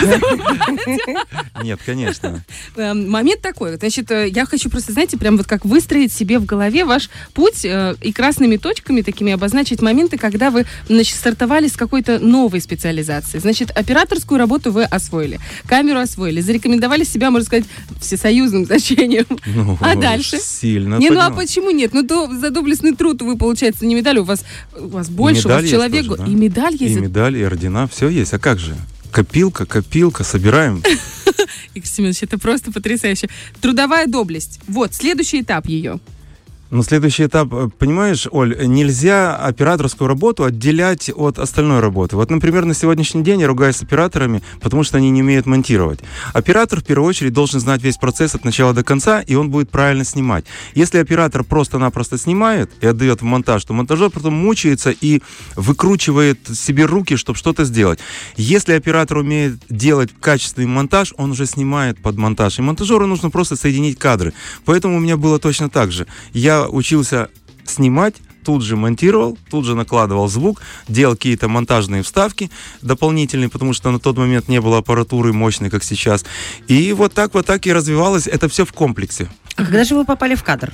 Нет, 1.64 1.80
конечно. 1.86 2.44
Эм, 2.76 3.10
Момент 3.10 3.42
такой. 3.42 3.78
Значит, 3.78 4.12
э, 4.12 4.30
я 4.30 4.46
хочу 4.46 4.70
просто, 4.70 4.94
знаете, 4.94 5.18
прям 5.18 5.38
вот 5.38 5.46
как 5.48 5.66
выстроить 5.66 6.14
себе 6.14 6.40
в 6.40 6.46
голове 6.46 6.86
ваш 6.86 7.10
путь 7.34 7.66
э, 7.66 7.96
и 8.02 8.12
красными 8.12 8.58
точками 8.58 9.02
такими 9.02 9.34
обозначить 9.34 9.82
моменты, 9.82 10.18
когда 10.18 10.52
вы, 10.52 10.66
значит, 10.88 11.16
стартовали 11.18 11.39
с 11.48 11.78
какой-то 11.78 12.20
новой 12.20 12.62
специализации. 12.62 13.40
Значит, 13.40 13.72
операторскую 13.72 14.38
работу 14.38 14.72
вы 14.72 14.84
освоили, 14.84 15.40
камеру 15.66 16.00
освоили, 16.00 16.42
зарекомендовали 16.42 17.04
себя, 17.04 17.32
можно 17.32 17.46
сказать, 17.46 17.66
всесоюзным 18.02 18.66
значением. 18.66 19.26
Ну, 19.46 19.78
А 19.82 19.96
дальше? 19.96 20.38
Сильно. 20.40 20.96
Не, 20.98 21.10
ну 21.10 21.20
а 21.20 21.30
поднял. 21.30 21.40
почему 21.42 21.72
нет? 21.72 21.94
Ну 21.94 22.04
до- 22.04 22.28
за 22.28 22.50
доблестный 22.50 22.96
труд 22.96 23.22
вы, 23.22 23.38
получается, 23.38 23.86
не 23.86 23.96
медаль, 23.96 24.20
у 24.20 24.24
вас, 24.24 24.44
у 24.78 24.88
вас 24.88 25.10
больше, 25.10 25.48
у 25.48 25.52
вас 25.52 25.66
человек, 25.68 26.06
тоже, 26.06 26.24
да. 26.24 26.26
и 26.26 26.36
медаль 26.36 26.76
есть. 26.80 26.96
И 26.96 27.00
медаль, 27.00 27.38
и 27.38 27.44
ордена, 27.44 27.88
все 27.88 28.10
есть. 28.10 28.34
А 28.34 28.40
как 28.40 28.60
же? 28.60 28.76
Копилка, 29.12 29.66
копилка, 29.66 30.24
собираем. 30.24 30.84
Игорь 31.74 31.88
Семенович, 31.90 32.24
это 32.24 32.38
просто 32.38 32.72
потрясающе. 32.72 33.30
Трудовая 33.62 34.08
доблесть. 34.08 34.60
Вот, 34.68 34.94
следующий 34.94 35.42
этап 35.42 35.68
ее. 35.68 36.00
Но 36.72 36.84
следующий 36.84 37.26
этап, 37.26 37.52
э, 37.52 37.70
понимаешь, 37.80 38.28
Оль, 38.30 38.56
нельзя 38.68 39.36
операторскую 39.36 40.08
работу 40.08 40.44
отделять 40.44 41.10
от 41.16 41.40
остальной 41.40 41.80
работы. 41.80 42.16
Вот, 42.16 42.30
например, 42.30 42.66
на 42.66 42.76
сегодняшний 42.76 43.24
день 43.24 43.42
я 43.42 43.48
ругаюсь 43.48 43.78
с 43.78 43.82
операторами, 43.82 44.44
потому 44.62 44.84
что 44.84 44.98
они 44.98 45.10
не 45.10 45.24
умеют 45.24 45.48
монтировать. 45.48 46.00
Оператор, 46.34 46.82
в 46.82 46.84
первую 46.84 47.10
очередь, 47.10 47.34
должен 47.34 47.60
знать 47.60 47.82
весь 47.82 47.98
процесс 47.98 48.36
от 48.36 48.46
начала 48.46 48.74
до 48.74 48.84
конца, 48.84 49.22
и 49.22 49.34
он 49.34 49.50
будет 49.50 49.72
правильно 49.72 50.04
снимать. 50.04 50.46
Если 50.76 51.00
оператор 51.00 51.44
просто-напросто 51.44 52.20
снимает 52.20 52.70
и 52.82 52.88
отдает 52.88 53.22
в 53.22 53.26
монтаж, 53.26 53.66
то 53.66 53.74
монтажер 53.74 54.12
потом 54.12 54.36
мучается 54.36 54.92
и 54.92 55.22
выкручивает 55.56 56.40
себе 56.54 56.86
руки, 56.86 57.16
чтобы 57.16 57.40
что-то 57.40 57.66
сделать. 57.66 58.00
Если 58.38 58.74
оператор 58.74 59.18
умеет 59.18 59.60
делать 59.70 60.12
качественный 60.20 60.68
монтаж, 60.68 61.16
он 61.18 61.32
уже 61.32 61.48
снимает 61.48 62.00
под 62.00 62.18
монтаж. 62.18 62.60
И 62.60 62.62
монтажеру 62.62 63.08
нужно 63.08 63.32
просто 63.32 63.56
соединить 63.56 63.98
кадры. 63.98 64.34
Поэтому 64.66 64.98
у 64.98 65.00
меня 65.00 65.18
было 65.18 65.40
точно 65.40 65.70
так 65.70 65.92
же. 65.92 66.06
Я 66.32 66.59
учился 66.68 67.30
снимать, 67.66 68.16
тут 68.44 68.64
же 68.64 68.76
монтировал, 68.76 69.38
тут 69.50 69.66
же 69.66 69.76
накладывал 69.76 70.28
звук, 70.28 70.62
делал 70.88 71.16
какие-то 71.16 71.48
монтажные 71.48 72.02
вставки 72.04 72.50
дополнительные, 72.82 73.50
потому 73.50 73.74
что 73.74 73.92
на 73.92 74.00
тот 74.00 74.18
момент 74.18 74.48
не 74.48 74.60
было 74.60 74.80
аппаратуры 74.80 75.34
мощной, 75.34 75.70
как 75.70 75.84
сейчас. 75.84 76.26
И 76.68 76.94
вот 76.94 77.14
так 77.14 77.34
вот 77.34 77.46
так 77.46 77.68
и 77.68 77.74
развивалось. 77.74 78.28
Это 78.28 78.50
все 78.50 78.66
в 78.66 78.74
комплексе. 78.74 79.30
А 79.56 79.66
когда 79.66 79.84
же 79.84 79.96
вы 79.96 80.06
попали 80.06 80.36
в 80.36 80.44
кадр? 80.44 80.74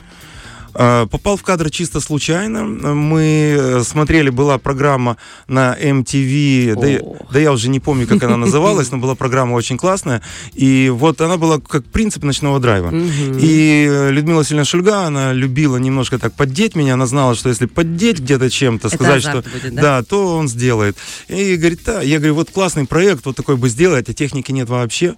Э, 0.78 1.08
Попал 1.10 1.38
в 1.38 1.44
кадр 1.44 1.70
чисто 1.70 2.00
случайно. 2.00 2.64
Мы 2.66 3.56
э, 3.58 3.84
смотрели, 3.84 4.30
была 4.30 4.58
программа 4.58 5.18
на 5.48 5.76
MTV, 5.80 6.76
да, 6.80 6.88
я- 6.88 7.00
да 7.32 7.40
я 7.40 7.52
уже 7.52 7.70
не 7.70 7.80
помню, 7.80 8.08
как 8.08 8.24
она 8.24 8.38
называлась, 8.38 8.92
но 8.92 8.98
была 8.98 9.16
программа 9.16 9.54
очень 9.54 9.78
классная. 9.78 10.22
И 10.54 10.90
вот 10.94 11.22
она 11.22 11.38
была 11.38 11.60
как 11.60 11.86
принцип 11.86 12.24
ночного 12.24 12.60
драйва. 12.60 12.92
И 12.94 13.88
э, 13.90 14.12
Людмила 14.12 14.40
Васильевна 14.40 14.66
Шульга, 14.66 15.06
она 15.06 15.32
любила 15.34 15.78
немножко 15.78 16.20
так 16.20 16.34
поддеть 16.34 16.76
меня. 16.76 16.96
Она 16.96 17.06
знала, 17.06 17.36
что 17.36 17.50
если 17.50 17.66
поддеть 17.68 18.20
где-то 18.20 18.50
чем-то, 18.50 18.90
сказать, 18.90 19.22
что 19.22 19.44
будет, 19.44 19.76
да? 19.76 19.82
да, 19.82 20.04
то 20.04 20.36
он 20.38 20.48
сделает. 20.50 20.98
И 21.30 21.56
говорит, 21.56 21.82
да, 21.86 22.02
я 22.02 22.18
говорю, 22.18 22.36
вот 22.36 22.50
классный 22.52 22.86
проект, 22.86 23.26
вот 23.26 23.36
такой 23.36 23.56
бы 23.56 23.70
сделать, 23.70 24.10
а 24.10 24.14
техники 24.14 24.52
нет 24.52 24.68
вообще. 24.70 25.16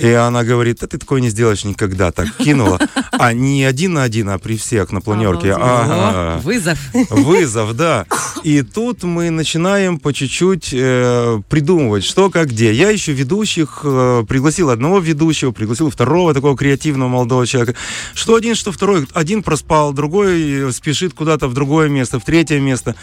И 0.00 0.08
она 0.08 0.42
говорит, 0.42 0.78
да 0.80 0.86
ты 0.88 0.98
такой 0.98 1.20
не 1.20 1.30
сделаешь 1.30 1.64
никогда, 1.64 2.10
так 2.10 2.26
кинула. 2.38 2.80
А 3.12 3.32
не 3.32 3.64
один 3.64 3.94
на 3.94 4.02
один, 4.02 4.28
а 4.30 4.38
при 4.38 4.56
всех 4.56 4.92
на 4.96 5.00
планерке. 5.02 5.54
О, 5.54 6.40
Вызов. 6.42 6.78
Вызов, 7.10 7.74
да. 7.76 8.06
И 8.42 8.62
тут 8.62 9.02
мы 9.02 9.30
начинаем 9.30 9.98
по 9.98 10.12
чуть-чуть 10.12 10.70
э, 10.72 11.40
придумывать, 11.48 12.04
что, 12.04 12.30
как, 12.30 12.48
где. 12.48 12.72
Я 12.72 12.94
ищу 12.94 13.12
ведущих, 13.12 13.80
э, 13.84 14.24
пригласил 14.28 14.70
одного 14.70 14.98
ведущего, 14.98 15.52
пригласил 15.52 15.90
второго 15.90 16.32
такого 16.34 16.56
креативного 16.56 17.08
молодого 17.08 17.46
человека. 17.46 17.74
Что 18.14 18.34
один, 18.34 18.54
что 18.54 18.72
второй. 18.72 19.06
Один 19.14 19.42
проспал, 19.42 19.92
другой 19.92 20.72
спешит 20.72 21.12
куда-то 21.14 21.48
в 21.48 21.54
другое 21.54 21.88
место, 21.88 22.18
в 22.18 22.24
третье 22.24 22.58
место. 22.60 22.94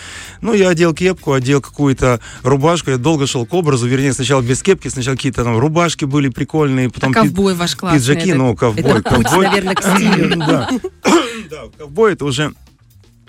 Ну, 0.41 0.53
я 0.53 0.69
одел 0.69 0.93
кепку, 0.93 1.33
одел 1.33 1.61
какую-то 1.61 2.19
рубашку. 2.43 2.89
Я 2.91 2.97
долго 2.97 3.27
шел 3.27 3.45
к 3.45 3.53
образу, 3.53 3.87
вернее, 3.87 4.13
сначала 4.13 4.41
без 4.41 4.61
кепки, 4.61 4.87
сначала 4.87 5.15
какие-то 5.15 5.43
там 5.43 5.57
рубашки 5.57 6.05
были 6.05 6.29
прикольные, 6.29 6.87
А 6.87 6.89
потом 6.89 7.13
пи- 7.13 7.19
ковбой 7.19 7.53
ваш 7.55 7.75
классный. 7.75 7.99
пиджаки, 7.99 8.29
это- 8.29 8.37
ну, 8.37 8.55
ковбой, 8.55 8.99
Это 8.99 9.15
путь, 9.15 9.25
ковбой. 9.25 9.45
наверное, 9.47 9.75
к 9.75 9.81
стилю. 9.83 10.33
Да. 10.43 10.69
Да, 11.53 11.69
ковбой 11.77 12.13
это 12.13 12.25
уже 12.25 12.51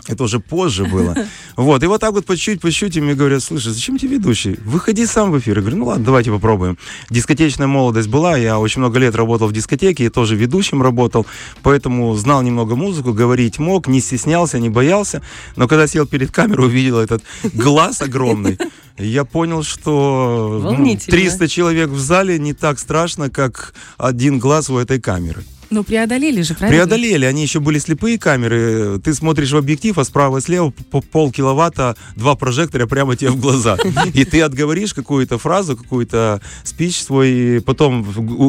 это 0.09 0.25
уже 0.25 0.39
позже 0.39 0.85
было. 0.85 1.15
Вот, 1.57 1.85
и 1.85 1.87
вот 1.87 2.01
так 2.01 2.13
вот 2.13 2.27
по 2.27 2.37
чуть-чуть, 2.37 2.61
по 2.61 2.71
чуть-чуть, 2.71 2.97
и 2.97 3.01
мне 3.01 3.15
говорят, 3.15 3.41
слушай, 3.41 3.73
зачем 3.73 3.97
тебе 3.97 4.17
ведущий? 4.17 4.59
Выходи 4.65 5.07
сам 5.07 5.31
в 5.31 5.39
эфир. 5.39 5.59
Я 5.59 5.61
говорю, 5.61 5.77
ну 5.77 5.85
ладно, 5.85 6.05
давайте 6.05 6.33
попробуем. 6.33 6.79
Дискотечная 7.11 7.69
молодость 7.69 8.09
была, 8.09 8.37
я 8.37 8.59
очень 8.59 8.81
много 8.81 8.99
лет 8.99 9.15
работал 9.15 9.47
в 9.47 9.53
дискотеке, 9.53 10.07
и 10.07 10.09
тоже 10.09 10.35
ведущим 10.35 10.83
работал, 10.83 11.27
поэтому 11.63 12.13
знал 12.17 12.43
немного 12.43 12.75
музыку, 12.75 13.13
говорить 13.13 13.61
мог, 13.61 13.87
не 13.87 14.01
стеснялся, 14.01 14.59
не 14.59 14.69
боялся, 14.69 15.23
но 15.55 15.69
когда 15.69 15.87
сел 15.87 16.07
перед 16.07 16.33
камерой, 16.33 16.67
увидел 16.67 16.99
этот 16.99 17.23
глаз 17.53 18.03
огромный, 18.03 18.59
я 18.99 19.25
понял, 19.25 19.63
что 19.63 20.59
ну, 20.61 20.71
Волнительно. 20.71 21.17
300 21.17 21.49
человек 21.49 21.91
в 21.91 22.01
зале 22.01 22.41
не 22.41 22.53
так 22.53 22.81
страшно, 22.81 23.31
как 23.31 23.75
один 23.97 24.41
глаз 24.41 24.71
у 24.71 24.79
этой 24.79 25.01
камеры. 25.01 25.45
Ну, 25.71 25.85
преодолели 25.85 26.43
же, 26.43 26.55
правильно? 26.55 26.85
Преодолели, 26.85 27.25
они 27.25 27.43
еще 27.43 27.61
были 27.61 27.79
слепые 27.79 28.19
камеры. 28.19 28.99
Ты 29.01 29.15
смотришь 29.15 29.53
в 29.53 29.57
объектив, 29.57 29.97
а 29.99 30.05
справа 30.05 30.39
и 30.39 30.41
слева 30.41 30.71
по 30.91 31.01
полкиловатта 31.01 31.97
два 32.17 32.35
прожектора 32.35 32.87
прямо 32.87 33.17
тебе 33.17 33.31
в 33.31 33.41
глаза. 33.41 33.77
И 34.15 34.25
ты 34.25 34.43
отговоришь 34.43 34.95
какую-то 34.95 35.39
фразу, 35.39 35.77
какую-то 35.77 36.41
спич 36.63 37.03
свой, 37.03 37.31
и 37.31 37.61
потом 37.61 38.03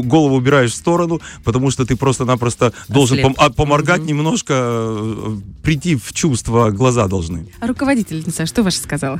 голову 0.07 0.35
убираешь 0.35 0.71
в 0.71 0.75
сторону, 0.75 1.21
потому 1.43 1.71
что 1.71 1.85
ты 1.85 1.95
просто-напросто 1.95 2.73
должен 2.87 3.19
пом- 3.19 3.35
а, 3.37 3.49
поморгать 3.49 4.01
немножко, 4.01 4.53
э, 4.57 5.37
прийти 5.63 5.95
в 5.95 6.13
чувство 6.13 6.69
глаза 6.71 7.07
должны. 7.07 7.47
А 7.59 7.67
руководительница 7.67 8.45
что 8.45 8.63
ваша 8.63 8.79
сказала? 8.79 9.19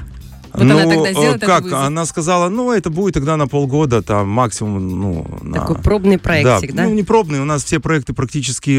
Вот 0.56 0.72
она 0.72 0.84
тогда 0.84 1.10
э, 1.10 1.12
сделает 1.12 1.36
этот 1.38 1.48
как? 1.50 1.64
вызов. 1.64 1.80
Она 1.80 2.06
сказала, 2.06 2.50
ну, 2.50 2.72
это 2.72 2.90
будет 2.90 3.14
тогда 3.14 3.38
на 3.38 3.48
полгода, 3.48 4.02
там, 4.02 4.30
максимум, 4.30 4.88
ну, 5.00 5.28
на... 5.42 5.54
Такой 5.60 5.78
пробный 5.78 6.18
проектик, 6.18 6.74
да? 6.74 6.84
Ну, 6.84 6.94
не 6.94 7.04
пробный, 7.04 7.40
у 7.40 7.46
нас 7.46 7.64
все 7.64 7.80
проекты 7.80 8.14
практически, 8.14 8.72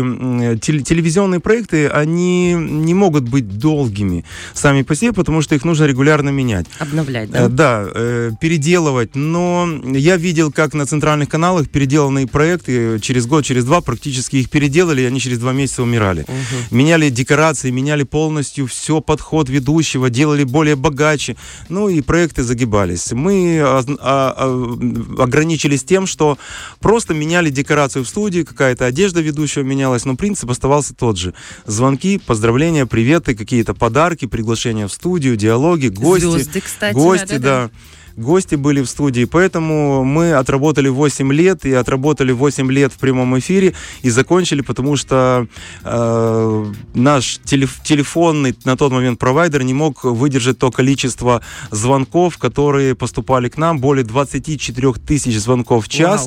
теле- 0.59 0.83
телевизионные 0.83 1.41
проекты, 1.41 1.89
они 1.89 2.55
не 2.55 2.95
могут 2.95 3.29
быть 3.29 3.59
долгими 3.59 4.25
сами 4.55 4.83
по 4.83 4.95
себе, 4.95 5.13
потому 5.13 5.43
что 5.43 5.55
их 5.55 5.65
нужно 5.65 5.85
регулярно 5.85 6.31
менять. 6.31 6.67
Обновлять, 6.79 7.31
Э, 7.31 7.49
да? 7.49 7.49
Да, 7.49 7.85
э, 7.95 8.31
переделывать. 8.41 9.15
Но 9.15 9.69
я 9.85 10.17
видел, 10.17 10.53
как 10.53 10.75
на 10.75 10.87
центральных 10.87 11.29
каналах 11.29 11.69
переделанные 11.69 12.27
проекты 12.27 12.99
через 13.01 13.27
год, 13.27 13.45
через 13.45 13.65
два 13.65 13.81
практически 13.81 14.37
их 14.37 14.51
переделали, 14.51 15.03
и 15.03 15.05
они 15.05 15.21
через 15.21 15.39
два 15.39 15.53
месяца 15.53 15.83
умирали. 15.83 16.25
Меняли 16.71 17.11
декорации, 17.11 17.71
меняли 17.71 18.03
полностью 18.05 18.67
все, 18.67 19.01
подход 19.01 19.49
ведущего, 19.49 20.11
делали 20.11 20.45
более 20.45 20.77
богаче. 20.77 21.37
Ну 21.69 21.89
и 21.89 22.01
проекты 22.01 22.43
загибались. 22.43 23.13
Мы 23.13 23.61
а, 23.63 23.85
а, 24.01 24.35
а, 24.37 25.23
ограничились 25.23 25.85
тем, 25.85 26.07
что 26.07 26.39
просто 26.81 27.15
меняли 27.15 27.51
декорацию 27.51 28.05
в 28.05 28.09
студии, 28.09 28.43
какая-то 28.43 28.87
одежда 28.87 29.21
ведущего 29.21 29.63
менялась, 29.63 30.05
но 30.05 30.17
принцип 30.17 30.51
оставался 30.51 30.95
тот 30.95 31.17
же. 31.17 31.35
Звонки, 31.67 32.19
поздравления, 32.19 32.87
приветы, 32.87 33.35
какие-то 33.35 33.75
подарки, 33.75 34.27
приглашения 34.27 34.87
в 34.87 34.93
студию, 34.93 35.37
диалоги, 35.37 35.89
гости. 35.89 36.27
Звезды, 36.27 36.61
кстати. 36.61 36.95
Гости, 36.95 37.33
Да-да-да. 37.33 37.69
да. 37.69 37.71
Гости 38.17 38.55
были 38.55 38.81
в 38.81 38.87
студии, 38.87 39.25
поэтому 39.25 40.03
мы 40.03 40.33
отработали 40.33 40.89
8 40.89 41.33
лет 41.33 41.67
и 41.67 41.73
отработали 41.73 42.33
8 42.33 42.73
лет 42.73 42.93
в 42.93 42.99
прямом 42.99 43.39
эфире 43.39 43.75
и 44.03 44.11
закончили, 44.11 44.63
потому 44.63 44.97
что 44.97 45.47
э, 45.85 46.73
наш 46.95 47.39
телеф- 47.45 47.83
телефонный 47.85 48.57
на 48.65 48.77
тот 48.77 48.93
момент 48.93 49.19
провайдер 49.19 49.63
не 49.65 49.75
мог 49.75 50.05
выдержать 50.05 50.59
то 50.59 50.71
количество 50.71 51.43
звонков, 51.71 52.39
которые 52.39 52.95
поступали 52.95 53.49
к 53.51 53.59
нам, 53.59 53.81
более 53.81 54.05
24 54.05 54.93
тысяч 55.07 55.39
звонков 55.39 55.85
в 55.85 55.89
час. 55.89 56.23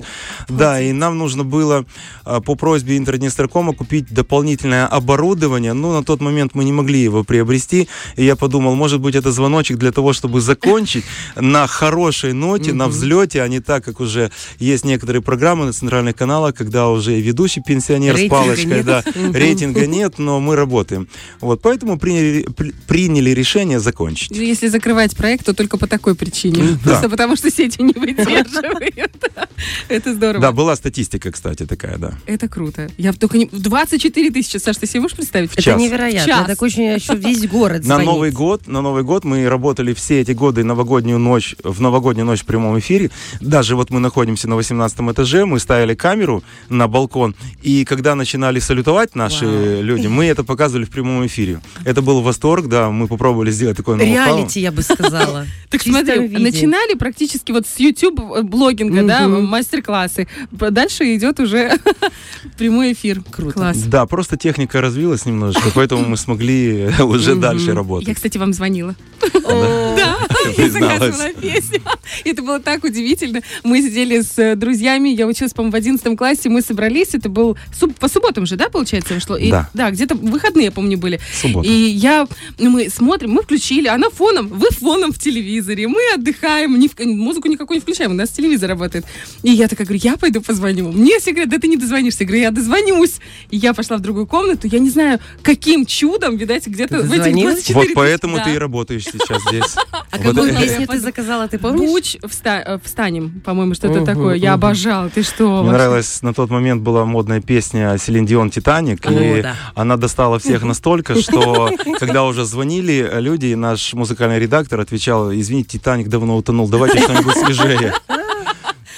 Вау. 0.48 0.58
Да, 0.60 0.82
и 0.82 0.92
нам 0.92 1.18
нужно 1.18 1.44
было 1.44 1.86
э, 2.26 2.40
по 2.46 2.54
просьбе 2.56 2.98
Интернестеркома 2.98 3.74
купить 3.74 4.14
дополнительное 4.14 4.86
оборудование, 4.86 5.74
но 5.74 5.94
на 5.94 6.04
тот 6.04 6.22
момент 6.22 6.52
мы 6.54 6.66
не 6.66 6.72
могли 6.72 7.02
его 7.02 7.24
приобрести, 7.24 7.88
и 8.16 8.26
я 8.26 8.36
подумал, 8.36 8.76
может 8.76 9.00
быть, 9.00 9.16
это 9.16 9.32
звоночек 9.32 9.78
для 9.78 9.92
того, 9.92 10.14
чтобы 10.14 10.40
закончить 10.42 11.06
на 11.36 11.66
хорошей 11.80 12.34
ноте, 12.34 12.74
на 12.74 12.90
взлете, 12.90 13.42
а 13.42 13.48
не 13.48 13.62
так, 13.62 13.86
как 13.86 14.02
уже 14.02 14.32
есть 14.60 14.84
некоторые 14.84 15.22
программы 15.22 15.66
на 15.66 15.72
центральных 15.72 16.14
каналах, 16.16 16.54
когда 16.54 16.90
уже 16.90 17.18
и 17.18 17.22
ведущий 17.22 17.62
пенсионер 17.62 18.16
с 18.16 18.20
Рейтинга 18.20 18.36
палочкой, 18.36 18.66
нет. 18.66 18.86
да, 18.86 19.04
рейтинга 19.34 19.88
нет, 19.88 20.20
но 20.20 20.42
мы 20.42 20.58
работаем. 20.58 21.08
Вот, 21.40 21.62
поэтому 21.62 21.98
приняли, 21.98 22.44
при- 22.58 22.74
приняли 22.86 23.30
решение 23.30 23.80
закончить. 23.80 24.32
Ну, 24.32 24.42
Если 24.42 24.68
закрывать 24.68 25.16
проект, 25.16 25.46
то 25.46 25.54
только 25.54 25.78
по 25.78 25.88
такой 25.88 26.16
причине. 26.16 26.78
Просто 26.84 27.08
потому, 27.08 27.38
что 27.38 27.50
сетью 27.50 27.86
не 27.86 27.94
выдерживает. 27.94 29.30
Это 29.88 30.14
здорово. 30.14 30.42
Да, 30.42 30.52
была 30.52 30.76
статистика, 30.76 31.32
кстати, 31.32 31.66
такая, 31.66 31.98
да. 31.98 32.14
Это 32.26 32.50
круто. 32.50 32.90
Я 32.98 33.14
только 33.14 33.38
не... 33.38 33.46
24 33.52 34.32
тысячи, 34.32 34.58
Саш, 34.58 34.76
ты 34.78 34.86
себе 34.86 35.02
можешь 35.02 35.16
представить? 35.16 35.52
Это 35.56 35.76
невероятно. 35.76 36.34
Час. 36.34 36.48
Так 36.48 36.62
очень 36.62 36.84
еще 36.84 37.16
весь 37.16 37.48
город 37.48 37.86
На. 37.86 38.00
Новый 38.00 38.32
год, 38.32 38.68
на 38.68 38.82
Новый 38.82 39.04
год 39.04 39.24
мы 39.24 39.48
работали 39.48 39.94
все 39.94 40.20
эти 40.22 40.32
годы 40.32 40.64
новогоднюю 40.64 41.20
ночь, 41.20 41.56
в 41.72 41.82
новогоднюю 41.82 42.26
ночь 42.26 42.42
в 42.42 42.46
прямом 42.46 42.78
эфире. 42.80 43.12
Даже 43.42 43.76
вот 43.76 43.90
мы 43.90 44.00
находимся 44.00 44.48
на 44.48 44.56
18 44.56 45.00
этаже, 45.00 45.46
мы 45.46 45.60
ставили 45.60 45.96
камеру 45.96 46.44
на 46.70 46.88
балкон, 46.88 47.36
и 47.62 47.86
когда 47.86 48.16
начинали 48.16 48.60
салютовать 48.60 49.16
наши 49.16 49.46
Вау. 49.46 49.82
люди, 49.84 50.08
мы 50.08 50.26
это 50.26 50.44
показывали 50.44 50.86
в 50.86 50.90
прямом 50.90 51.26
эфире. 51.28 51.62
Это 51.86 52.02
был 52.02 52.22
восторг, 52.22 52.68
да, 52.68 52.90
мы 52.90 53.08
попробовали 53.08 53.52
сделать 53.52 53.78
такой 53.78 53.98
Реалити, 54.00 54.60
я 54.60 54.72
бы 54.72 54.82
сказала. 54.82 55.46
Так 55.70 55.84
смотри, 55.84 56.28
начинали 56.30 56.96
практически 56.96 57.52
вот 57.52 57.68
с 57.68 57.80
YouTube 57.80 58.42
блогинга, 58.44 59.04
да, 59.04 59.28
мастер-классы. 59.28 60.28
Дальше 60.52 61.16
идет 61.16 61.40
уже 61.40 61.74
прямой 62.58 62.94
эфир. 62.94 63.22
Круто. 63.30 63.54
Класс. 63.54 63.78
Да, 63.84 64.06
просто 64.08 64.36
техника 64.36 64.82
развилась 64.82 65.26
немножечко, 65.26 65.70
поэтому 65.76 66.06
мы 66.08 66.18
смогли 66.18 66.90
уже 67.00 67.36
дальше 67.36 67.68
Я, 67.68 67.76
работать. 67.76 68.16
кстати, 68.16 68.38
вам 68.38 68.54
звонила. 68.54 68.96
Да, 69.44 70.18
я 70.48 70.54
Призналась. 70.56 71.00
заказывала 71.00 71.30
песню. 71.62 71.82
Это 72.26 72.42
было 72.42 72.60
так 72.60 72.84
удивительно. 72.84 73.42
Мы 73.64 73.82
сидели 73.82 74.22
с 74.22 74.38
э, 74.38 74.56
друзьями, 74.56 75.10
я 75.10 75.28
училась, 75.28 75.54
по-моему, 75.54 75.72
в 75.74 75.76
11 75.76 76.18
классе, 76.18 76.50
мы 76.50 76.62
собрались, 76.62 77.10
это 77.14 77.30
был 77.30 77.58
суб- 77.80 77.94
по 78.00 78.08
субботам 78.08 78.46
же, 78.46 78.56
да, 78.56 78.70
получается, 78.70 79.20
шло? 79.20 79.38
И- 79.38 79.50
Да. 79.52 79.70
Да, 79.74 79.92
где-то 79.92 80.16
выходные, 80.16 80.66
я 80.66 80.72
помню, 80.72 80.98
были. 80.98 81.20
Суббота. 81.34 81.68
И 81.68 81.72
я, 81.72 82.28
ну, 82.58 82.70
мы 82.70 82.90
смотрим, 82.90 83.32
мы 83.32 83.44
включили, 83.44 83.88
она 83.88 84.10
фоном, 84.10 84.48
вы 84.48 84.68
фоном 84.72 85.12
в 85.12 85.20
телевизоре, 85.20 85.88
мы 85.88 86.02
отдыхаем, 86.16 86.80
ни 86.80 86.88
в- 86.88 86.98
музыку 87.00 87.48
никакую 87.48 87.78
не 87.78 87.82
включаем, 87.82 88.12
у 88.12 88.16
нас 88.16 88.30
телевизор 88.30 88.70
работает. 88.70 89.06
И 89.44 89.52
я 89.52 89.68
такая 89.68 89.86
говорю, 89.88 90.02
я 90.04 90.18
пойду 90.18 90.42
позвоню. 90.42 90.92
Мне 90.92 91.20
все 91.20 91.32
говорят, 91.32 91.50
да 91.50 91.58
ты 91.58 91.68
не 91.68 91.78
дозвонишься. 91.78 92.24
Я 92.24 92.28
говорю, 92.28 92.42
я 92.44 92.52
дозвонюсь. 92.52 93.16
И 93.50 93.58
я 93.58 93.74
пошла 93.74 93.98
в 93.98 94.02
другую 94.02 94.28
комнату, 94.28 94.68
я 94.68 94.80
не 94.80 94.90
знаю, 94.90 95.20
каким 95.44 95.86
чудом, 95.86 96.38
видать, 96.38 96.68
где-то 96.68 96.98
в 96.98 97.00
этих 97.06 97.10
дозвонилась? 97.18 97.64
24 97.66 97.86
Вот 97.88 97.94
поэтому 97.96 98.38
да. 98.38 98.44
ты 98.46 98.54
и 98.54 98.58
работаешь 98.58 99.04
сейчас 99.06 99.42
здесь. 99.50 99.76
А 100.12 100.18
какую 100.18 100.50
это- 100.52 100.62
песню 100.62 100.88
ты 100.88 101.00
заказала, 101.00 101.48
ты 101.50 101.60
помнишь? 101.60 101.90
Буч 101.90 102.16
вста- 102.24 102.64
э, 102.66 102.80
встанем, 102.84 103.42
по-моему, 103.44 103.74
что-то 103.74 104.06
такое. 104.06 104.36
Я 104.36 104.52
мгм. 104.52 104.66
обожала. 104.66 105.10
Ты 105.10 105.24
что? 105.24 105.64
Мне 105.64 105.72
нравилась 105.72 106.22
на 106.22 106.34
тот 106.34 106.50
момент 106.50 106.82
была 106.82 107.06
модная 107.06 107.42
песня 107.42 107.98
Селин 107.98 108.26
Дион 108.26 108.50
«Титаник», 108.50 109.06
и 109.10 109.44
она 109.76 109.98
достала 109.98 110.40
всех 110.40 110.64
настолько, 110.64 111.16
что 111.22 111.72
когда 112.00 112.24
уже 112.26 112.46
звонили 112.46 113.10
люди, 113.16 113.54
наш 113.54 113.94
музыкальный 113.94 114.40
редактор 114.40 114.80
отвечал, 114.80 115.34
извините, 115.34 115.78
«Титаник 115.78 116.08
давно 116.08 116.38
утонул, 116.38 116.68
давайте 116.68 117.00
что-нибудь 117.02 117.36
свежее». 117.36 117.94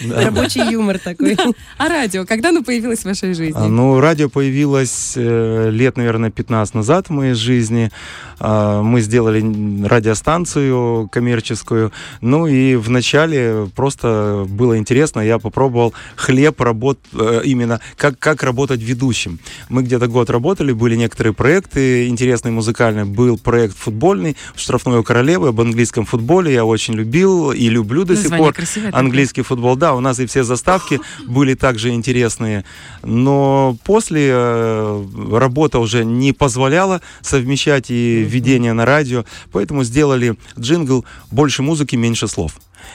Да. 0.03 0.25
Рабочий 0.25 0.61
юмор 0.71 0.99
такой. 0.99 1.37
А 1.77 1.89
радио, 1.89 2.25
когда 2.25 2.49
оно 2.49 2.63
появилось 2.63 2.99
в 2.99 3.05
вашей 3.05 3.33
жизни? 3.33 3.53
А, 3.57 3.67
Ну, 3.67 3.99
радио 3.99 4.29
появилось 4.29 5.13
э, 5.15 5.69
лет, 5.71 5.97
наверное, 5.97 6.29
15 6.31 6.75
назад 6.75 7.07
в 7.09 7.11
моей 7.11 7.33
жизни. 7.33 7.91
А, 8.39 8.81
Мы 8.81 9.01
сделали 9.01 9.41
радиостанцию 9.85 11.09
коммерческую. 11.11 11.91
Ну 12.21 12.47
и 12.47 12.75
вначале 12.75 13.69
просто 13.75 14.45
было 14.49 14.77
интересно. 14.77 15.19
Я 15.21 15.39
попробовал 15.39 15.93
хлеб 16.15 16.59
работ 16.61 16.99
э, 17.13 17.41
именно 17.45 17.79
как, 17.97 18.17
как 18.19 18.43
работать 18.43 18.81
ведущим. 18.81 19.39
Мы 19.69 19.83
где-то 19.83 20.07
год 20.07 20.29
работали, 20.29 20.71
были 20.73 20.95
некоторые 20.95 21.33
проекты 21.33 22.07
интересные 22.07 22.51
музыкальные. 22.51 23.05
Был 23.05 23.37
проект 23.37 23.77
футбольный 23.77 24.35
«Штрафной 24.55 24.99
у 24.99 25.03
королевы» 25.03 25.49
об 25.49 25.61
английском 25.61 26.05
футболе. 26.05 26.53
Я 26.53 26.65
очень 26.65 26.93
любил 26.95 27.51
и 27.51 27.69
люблю 27.69 28.03
до 28.03 28.15
сих 28.15 28.23
Название 28.25 28.45
пор. 28.47 28.53
красивое 28.53 28.87
такое. 28.87 28.99
Английский 28.99 29.41
футбол, 29.43 29.75
да, 29.75 29.90
у 29.93 29.99
нас 29.99 30.19
и 30.19 30.25
все 30.25 30.43
заставки 30.43 30.99
были 31.27 31.53
также 31.53 31.89
интересные. 31.89 32.65
Но 33.03 33.77
после 33.83 34.29
э, 34.31 35.05
работа 35.31 35.79
уже 35.79 36.05
не 36.05 36.33
позволяла 36.33 37.01
совмещать 37.21 37.91
и 37.91 38.23
ведение 38.23 38.73
на 38.73 38.85
радио, 38.85 39.25
поэтому 39.51 39.83
сделали 39.83 40.35
джингл 40.59 41.05
«Больше 41.31 41.61
музыки, 41.63 41.95
меньше 41.95 42.27
слов». 42.27 42.53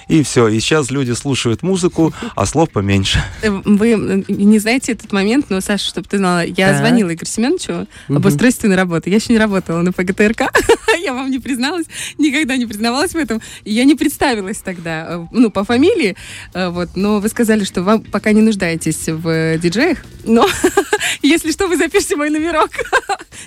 И 0.09 0.23
все, 0.23 0.49
и 0.49 0.61
сейчас 0.61 0.91
люди 0.91 1.13
слушают 1.13 1.63
музыку, 1.63 2.13
а 2.35 2.47
слов 2.47 2.71
поменьше. 2.71 3.23
Э, 3.43 3.51
Вы 3.51 4.25
не 4.29 4.59
знаете 4.59 4.93
этот 4.93 5.13
момент, 5.13 5.47
но, 5.51 5.61
Саша, 5.61 5.87
чтобы 5.87 6.09
ты 6.09 6.19
знала, 6.19 6.45
я 6.45 6.69
Так. 6.71 6.79
звонила 6.79 7.13
Игорю 7.13 7.27
Семеновичу 7.31 7.87
об 8.09 8.25
устройственной 8.25 8.77
работе. 8.77 9.11
Я 9.11 9.17
еще 9.17 9.33
не 9.33 9.39
работала 9.39 9.83
на 9.83 9.93
ПГТРК. 9.93 10.43
я 11.03 11.13
вам 11.13 11.31
не 11.31 11.39
призналась, 11.39 11.87
никогда 12.19 12.57
не 12.57 12.67
признавалась 12.67 13.13
в 13.13 13.17
этом. 13.17 13.41
И 13.65 13.73
я 13.73 13.85
не 13.85 13.95
представилась 13.95 14.59
тогда, 14.59 15.07
э, 15.09 15.27
ну, 15.33 15.51
по 15.51 15.65
фамилии. 15.65 16.17
э, 16.55 16.69
Вот, 16.69 16.91
но 16.97 17.21
вы 17.21 17.29
сказали, 17.29 17.65
что 17.65 17.83
вам 17.83 18.03
пока 18.03 18.33
не 18.33 18.41
нуждаетесь 18.43 19.09
в 19.09 19.59
диджеях. 19.59 19.99
Но 20.25 20.47
если 21.23 21.53
что, 21.53 21.67
вы 21.69 21.77
запишите 21.77 22.17
мой 22.17 22.31
номерок. 22.31 22.71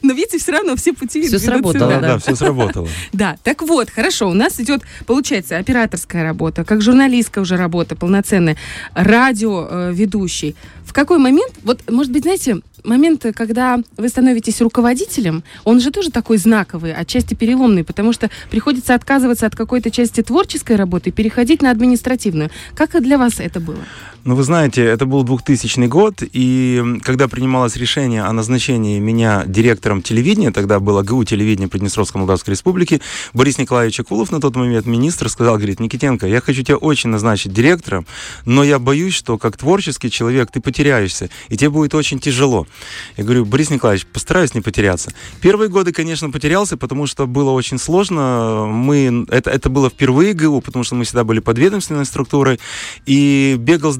но 0.01 0.13
видите, 0.13 0.37
все 0.37 0.51
равно 0.51 0.75
все 0.75 0.93
пути 0.93 1.21
ведут 1.21 1.41
сработало. 1.41 1.89
Да, 1.91 1.99
да, 1.99 2.17
все 2.19 2.35
сработало. 2.35 2.87
Да, 3.11 3.37
так 3.43 3.61
вот, 3.63 3.89
хорошо, 3.89 4.29
у 4.29 4.33
нас 4.33 4.59
идет, 4.59 4.81
получается, 5.05 5.57
операторская 5.57 6.23
работа, 6.29 6.63
как 6.63 6.81
журналистская 6.81 7.41
уже 7.41 7.57
работа 7.57 7.95
полноценная, 7.95 8.55
радио 8.93 9.67
э. 9.69 10.53
В 10.85 10.93
какой 10.93 11.17
момент, 11.17 11.53
вот, 11.63 11.79
может 11.91 12.11
быть, 12.11 12.23
знаете, 12.23 12.61
момент, 12.83 13.25
э, 13.25 13.33
когда 13.33 13.79
вы 13.97 14.09
становитесь 14.09 14.61
руководителем, 14.61 15.43
он 15.63 15.79
же 15.79 15.91
тоже 15.91 16.09
такой 16.11 16.37
знаковый, 16.37 16.93
отчасти 16.93 17.35
переломный, 17.35 17.83
потому 17.83 18.13
что 18.13 18.29
приходится 18.51 18.95
отказываться 18.95 19.45
от 19.45 19.55
какой-то 19.55 19.91
части 19.91 20.21
творческой 20.21 20.75
работы 20.75 21.09
и 21.09 21.13
переходить 21.13 21.61
на 21.61 21.71
административную. 21.71 22.49
Как 22.75 23.01
для 23.01 23.17
вас 23.17 23.39
это 23.39 23.59
было? 23.59 23.83
Ну, 24.25 24.35
вы 24.35 24.43
знаете, 24.43 24.83
это 24.83 25.05
был 25.05 25.23
2000 25.23 25.87
год, 25.87 26.21
и 26.21 26.83
когда 27.03 27.29
принималось 27.29 27.77
решение 27.77 28.23
о 28.23 28.33
назначении 28.33 28.99
меня 28.99 29.45
директором 29.45 30.01
телевидения, 30.01 30.51
тогда 30.51 30.81
было 30.81 31.03
ГУ 31.03 31.23
телевидения 31.23 31.69
Приднестровской 31.69 32.19
Молдавской 32.19 32.51
Республики, 32.51 32.99
Борис 33.33 33.57
Николаевич 33.57 34.01
Акулов, 34.01 34.31
на 34.31 34.41
тот 34.41 34.57
момент 34.57 34.85
министр, 34.85 35.29
сказал, 35.29 35.55
говорит, 35.55 35.79
Никитенко, 35.79 36.27
я 36.27 36.41
хочу 36.41 36.63
тебя 36.63 36.75
очень 36.75 37.09
назначить 37.09 37.53
директором, 37.53 38.05
но 38.45 38.61
я 38.61 38.77
боюсь, 38.77 39.13
что 39.13 39.37
как 39.37 39.55
творческий 39.55 40.11
человек 40.11 40.51
ты 40.51 40.59
потеряешься, 40.59 41.29
и 41.47 41.55
тебе 41.55 41.69
будет 41.69 41.95
очень 41.95 42.19
тяжело. 42.19 42.67
Я 43.15 43.23
говорю, 43.23 43.45
Борис 43.45 43.69
Николаевич, 43.69 44.05
постараюсь 44.05 44.53
не 44.53 44.59
потеряться. 44.59 45.13
Первые 45.39 45.69
годы, 45.69 45.93
конечно, 45.93 46.29
потерялся, 46.29 46.75
потому 46.75 47.07
что 47.07 47.25
было 47.25 47.51
очень 47.51 47.79
сложно. 47.79 48.65
Мы, 48.67 49.25
это, 49.29 49.49
это 49.49 49.69
было 49.69 49.89
впервые 49.89 50.33
ГУ, 50.33 50.59
потому 50.59 50.83
что 50.83 50.95
мы 50.95 51.05
всегда 51.05 51.23
были 51.23 51.39
подведомственной 51.39 52.05
структурой, 52.05 52.59
и 53.05 53.55
бегал 53.57 53.93
с 53.93 53.97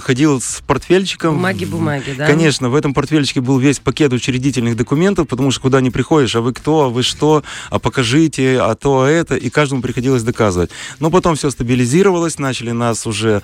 ходил 0.00 0.40
с 0.40 0.62
портфельчиком. 0.66 1.34
Бумаги, 1.36 1.64
бумаги, 1.64 2.14
да? 2.16 2.26
Конечно, 2.26 2.68
в 2.68 2.74
этом 2.74 2.94
портфельчике 2.94 3.40
был 3.40 3.58
весь 3.58 3.78
пакет 3.78 4.12
учредительных 4.12 4.76
документов, 4.76 5.28
потому 5.28 5.50
что 5.50 5.60
куда 5.60 5.80
не 5.80 5.90
приходишь, 5.90 6.34
а 6.36 6.40
вы 6.40 6.52
кто, 6.52 6.82
а 6.82 6.88
вы 6.88 7.02
что, 7.02 7.42
а 7.70 7.78
покажите, 7.78 8.58
а 8.60 8.74
то, 8.74 9.02
а 9.02 9.08
это, 9.08 9.36
и 9.36 9.50
каждому 9.50 9.82
приходилось 9.82 10.22
доказывать. 10.22 10.70
Но 11.00 11.10
потом 11.10 11.36
все 11.36 11.50
стабилизировалось, 11.50 12.38
начали 12.38 12.70
нас 12.70 13.06
уже 13.06 13.42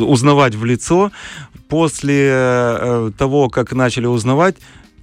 узнавать 0.00 0.54
в 0.54 0.64
лицо. 0.64 1.10
После 1.68 2.30
э, 2.30 3.10
того, 3.18 3.50
как 3.50 3.72
начали 3.72 4.06
узнавать, 4.06 4.56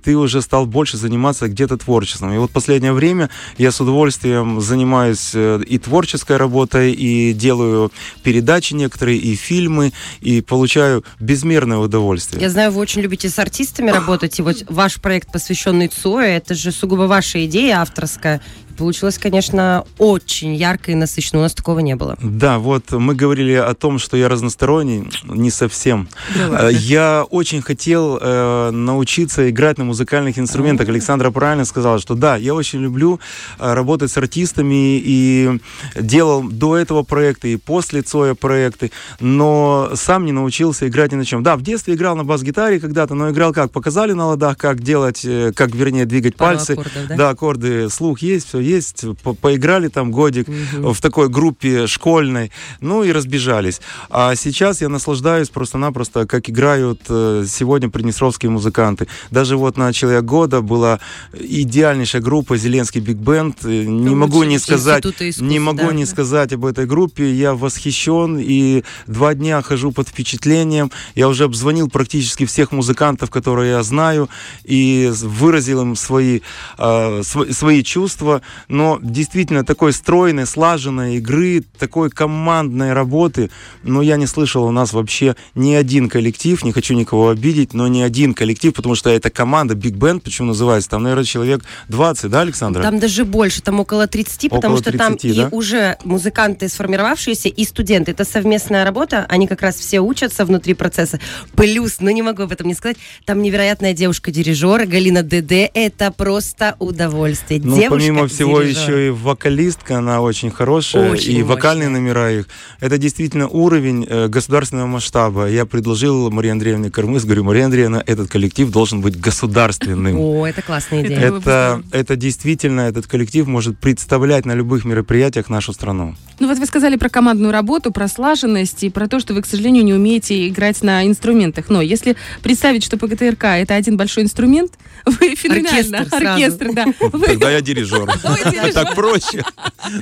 ты 0.05 0.15
уже 0.15 0.41
стал 0.43 0.67
больше 0.67 0.97
заниматься 0.97 1.47
где-то 1.47 1.77
творчеством. 1.77 2.31
И 2.31 2.37
вот 2.37 2.51
последнее 2.51 2.93
время 2.93 3.31
я 3.57 3.71
с 3.71 3.81
удовольствием 3.81 4.61
занимаюсь 4.61 5.31
э, 5.33 5.61
и 5.67 5.79
творческой 5.79 6.37
работой, 6.37 6.93
и 6.93 7.33
делаю 7.33 7.91
передачи 8.21 8.75
некоторые, 8.75 9.17
и 9.17 9.35
фильмы, 9.35 9.93
и 10.21 10.41
получаю 10.41 11.03
безмерное 11.19 11.79
удовольствие. 11.79 12.39
Я 12.39 12.51
знаю, 12.51 12.71
вы 12.71 12.81
очень 12.81 13.01
любите 13.01 13.29
с 13.29 13.39
артистами 13.39 13.89
работать, 13.89 14.37
и 14.37 14.43
вот 14.43 14.57
ваш 14.69 15.01
проект, 15.01 15.31
посвященный 15.31 15.87
Цое, 15.87 16.37
это 16.37 16.53
же 16.53 16.71
сугубо 16.71 17.03
ваша 17.03 17.43
идея 17.45 17.81
авторская. 17.81 18.41
Получилось, 18.77 19.17
конечно, 19.17 19.85
очень 19.97 20.53
ярко 20.55 20.91
и 20.91 20.95
насыщенно. 20.95 21.39
У 21.39 21.43
нас 21.43 21.53
такого 21.53 21.79
не 21.79 21.95
было. 21.95 22.17
Да, 22.21 22.59
вот 22.59 22.91
мы 22.91 23.15
говорили 23.15 23.53
о 23.53 23.73
том, 23.73 23.99
что 23.99 24.17
я 24.17 24.29
разносторонний. 24.29 25.09
Не 25.23 25.49
совсем. 25.49 26.07
Э, 26.35 26.69
я 26.71 27.25
очень 27.29 27.61
хотел 27.61 28.17
э, 28.21 28.71
научиться 28.71 29.49
играть 29.49 29.77
на 29.77 29.85
музыкальных 29.85 30.37
инструментах. 30.37 30.89
Александра 30.89 31.31
правильно 31.31 31.65
сказала, 31.65 31.99
что 31.99 32.15
да, 32.15 32.35
я 32.35 32.53
очень 32.53 32.81
люблю 32.81 33.19
э, 33.59 33.73
работать 33.73 34.11
с 34.11 34.17
артистами 34.17 34.99
и 34.99 35.59
делал 35.95 36.43
до 36.43 36.77
этого 36.77 37.03
проекты 37.03 37.53
и 37.53 37.57
после 37.57 38.01
Цоя 38.01 38.35
проекты, 38.35 38.91
но 39.19 39.91
сам 39.95 40.25
не 40.25 40.31
научился 40.31 40.87
играть 40.87 41.11
ни 41.11 41.15
на 41.15 41.25
чем. 41.25 41.43
Да, 41.43 41.55
в 41.55 41.61
детстве 41.61 41.95
играл 41.95 42.15
на 42.15 42.23
бас-гитаре 42.23 42.79
когда-то, 42.79 43.15
но 43.15 43.29
играл 43.29 43.53
как? 43.53 43.71
Показали 43.71 44.13
на 44.13 44.27
ладах, 44.27 44.57
как 44.57 44.81
делать, 44.81 45.25
как, 45.55 45.73
вернее, 45.73 46.05
двигать 46.05 46.35
Пару 46.35 46.57
пальцы. 46.57 46.71
Аккордов, 46.71 47.07
да? 47.07 47.15
да, 47.15 47.29
аккорды, 47.29 47.89
слух 47.89 48.19
есть, 48.19 48.47
все 48.47 48.59
есть, 48.65 49.05
по 49.23 49.33
поиграли 49.33 49.87
там 49.87 50.11
годик 50.11 50.47
угу. 50.47 50.93
в 50.93 51.01
такой 51.01 51.29
группе 51.29 51.87
школьной, 51.87 52.51
ну 52.81 53.03
и 53.03 53.11
разбежались. 53.11 53.79
А 54.09 54.35
сейчас 54.35 54.81
я 54.81 54.89
наслаждаюсь 54.89 55.49
просто-напросто, 55.49 56.25
как 56.25 56.49
играют 56.49 57.01
э, 57.09 57.45
сегодня 57.47 57.89
приднестровские 57.89 58.49
музыканты. 58.49 59.07
Даже 59.31 59.55
вот 59.57 59.77
на 59.77 59.93
«Человек 59.93 60.23
года» 60.23 60.61
была 60.61 60.99
идеальнейшая 61.33 62.21
группа 62.21 62.57
«Зеленский 62.57 63.01
Биг 63.01 63.17
Бенд». 63.17 63.63
Э, 63.65 63.83
не 63.85 64.15
могу 64.15 64.43
не 64.43 64.59
сказать, 64.59 65.05
не 65.39 65.59
могу 65.59 65.87
да, 65.87 65.93
не 65.93 66.05
сказать 66.05 66.53
об 66.53 66.65
этой 66.65 66.85
группе. 66.85 67.31
Я 67.31 67.53
восхищен 67.53 68.37
и 68.39 68.83
два 69.07 69.33
дня 69.33 69.61
хожу 69.61 69.91
под 69.91 70.09
впечатлением. 70.09 70.91
Я 71.15 71.27
уже 71.27 71.45
обзвонил 71.45 71.89
практически 71.89 72.45
всех 72.45 72.71
музыкантов, 72.71 73.29
которые 73.29 73.71
я 73.71 73.83
знаю, 73.83 74.29
и 74.63 75.11
выразил 75.21 75.81
им 75.81 75.95
свои, 75.95 76.41
э, 76.77 77.21
свои 77.23 77.83
чувства 77.83 78.41
но 78.67 78.99
действительно 79.01 79.63
такой 79.63 79.93
стройной, 79.93 80.45
слаженной 80.45 81.17
игры, 81.17 81.63
такой 81.77 82.09
командной 82.09 82.93
работы, 82.93 83.49
но 83.83 84.01
я 84.01 84.17
не 84.17 84.27
слышал 84.27 84.63
у 84.63 84.71
нас 84.71 84.93
вообще 84.93 85.35
ни 85.53 85.73
один 85.73 86.09
коллектив, 86.09 86.63
не 86.63 86.71
хочу 86.71 86.93
никого 86.93 87.29
обидеть, 87.29 87.73
но 87.73 87.87
ни 87.87 88.01
один 88.01 88.33
коллектив, 88.33 88.73
потому 88.73 88.95
что 88.95 89.09
это 89.09 89.29
команда 89.29 89.75
Big 89.75 89.97
Band, 89.97 90.21
почему 90.21 90.49
называется, 90.49 90.89
там, 90.89 91.03
наверное, 91.03 91.25
человек 91.25 91.63
20, 91.89 92.29
да, 92.29 92.41
Александра? 92.41 92.81
Там 92.83 92.99
даже 92.99 93.25
больше, 93.25 93.61
там 93.61 93.79
около 93.79 94.07
30, 94.07 94.45
около 94.45 94.57
потому 94.57 94.77
что 94.77 94.91
30, 94.91 94.97
там 94.97 95.17
да? 95.17 95.27
и 95.27 95.45
уже 95.51 95.97
музыканты 96.03 96.69
сформировавшиеся, 96.69 97.49
и 97.49 97.65
студенты. 97.65 98.11
Это 98.11 98.25
совместная 98.25 98.85
работа, 98.85 99.25
они 99.29 99.47
как 99.47 99.61
раз 99.61 99.75
все 99.75 99.99
учатся 99.99 100.45
внутри 100.45 100.73
процесса. 100.73 101.19
Плюс, 101.55 101.97
ну 101.99 102.09
не 102.11 102.21
могу 102.21 102.43
об 102.43 102.51
этом 102.51 102.67
не 102.67 102.73
сказать, 102.73 102.97
там 103.25 103.41
невероятная 103.41 103.93
девушка-дирижер 103.93 104.85
Галина 104.85 105.23
ДД, 105.23 105.69
это 105.73 106.11
просто 106.11 106.75
удовольствие. 106.79 107.61
Ну, 107.63 107.75
Девушка 107.75 107.95
помимо 107.95 108.27
всего 108.27 108.44
всего 108.45 108.61
еще 108.61 109.07
и 109.07 109.09
вокалистка, 109.09 109.97
она 109.97 110.21
очень 110.21 110.51
хорошая, 110.51 111.11
очень 111.11 111.31
и 111.31 111.37
мощная. 111.39 111.55
вокальные 111.55 111.89
номера 111.89 112.31
их. 112.31 112.47
Это 112.79 112.97
действительно 112.97 113.47
уровень 113.47 114.05
э, 114.07 114.27
государственного 114.27 114.87
масштаба. 114.87 115.47
Я 115.49 115.65
предложил 115.65 116.29
Марии 116.31 116.51
Андреевне 116.51 116.89
Кормыс, 116.89 117.25
говорю, 117.25 117.43
Мария 117.43 117.65
Андреевна, 117.65 118.03
этот 118.05 118.29
коллектив 118.29 118.69
должен 118.71 119.01
быть 119.01 119.19
государственным. 119.19 120.19
О, 120.19 120.47
это 120.47 120.61
классная 120.61 121.03
идея. 121.03 121.19
Это, 121.19 121.83
это 121.91 122.15
действительно, 122.15 122.81
этот 122.81 123.07
коллектив 123.07 123.47
может 123.47 123.77
представлять 123.79 124.45
на 124.45 124.53
любых 124.53 124.85
мероприятиях 124.85 125.49
нашу 125.49 125.73
страну. 125.73 126.15
Ну 126.39 126.47
вот 126.47 126.57
вы 126.57 126.65
сказали 126.65 126.97
про 126.97 127.09
командную 127.09 127.51
работу, 127.51 127.91
про 127.91 128.07
слаженность 128.07 128.83
и 128.83 128.89
про 128.89 129.07
то, 129.07 129.19
что 129.19 129.33
вы, 129.33 129.41
к 129.41 129.45
сожалению, 129.45 129.85
не 129.85 129.93
умеете 129.93 130.47
играть 130.47 130.81
на 130.83 131.05
инструментах. 131.05 131.69
Но 131.69 131.81
если 131.81 132.17
представить, 132.41 132.83
что 132.83 132.97
ПГТРК 132.97 133.45
это 133.45 133.75
один 133.75 133.95
большой 133.95 134.23
инструмент, 134.23 134.73
вы 135.05 135.35
феноменально. 135.35 135.99
Оркестр, 135.99 136.27
Оркестр 136.27 136.73
да. 136.73 136.85
Тогда 137.25 137.51
я 137.51 137.61
дирижер. 137.61 138.05
Так 138.73 138.95
проще. 138.95 139.43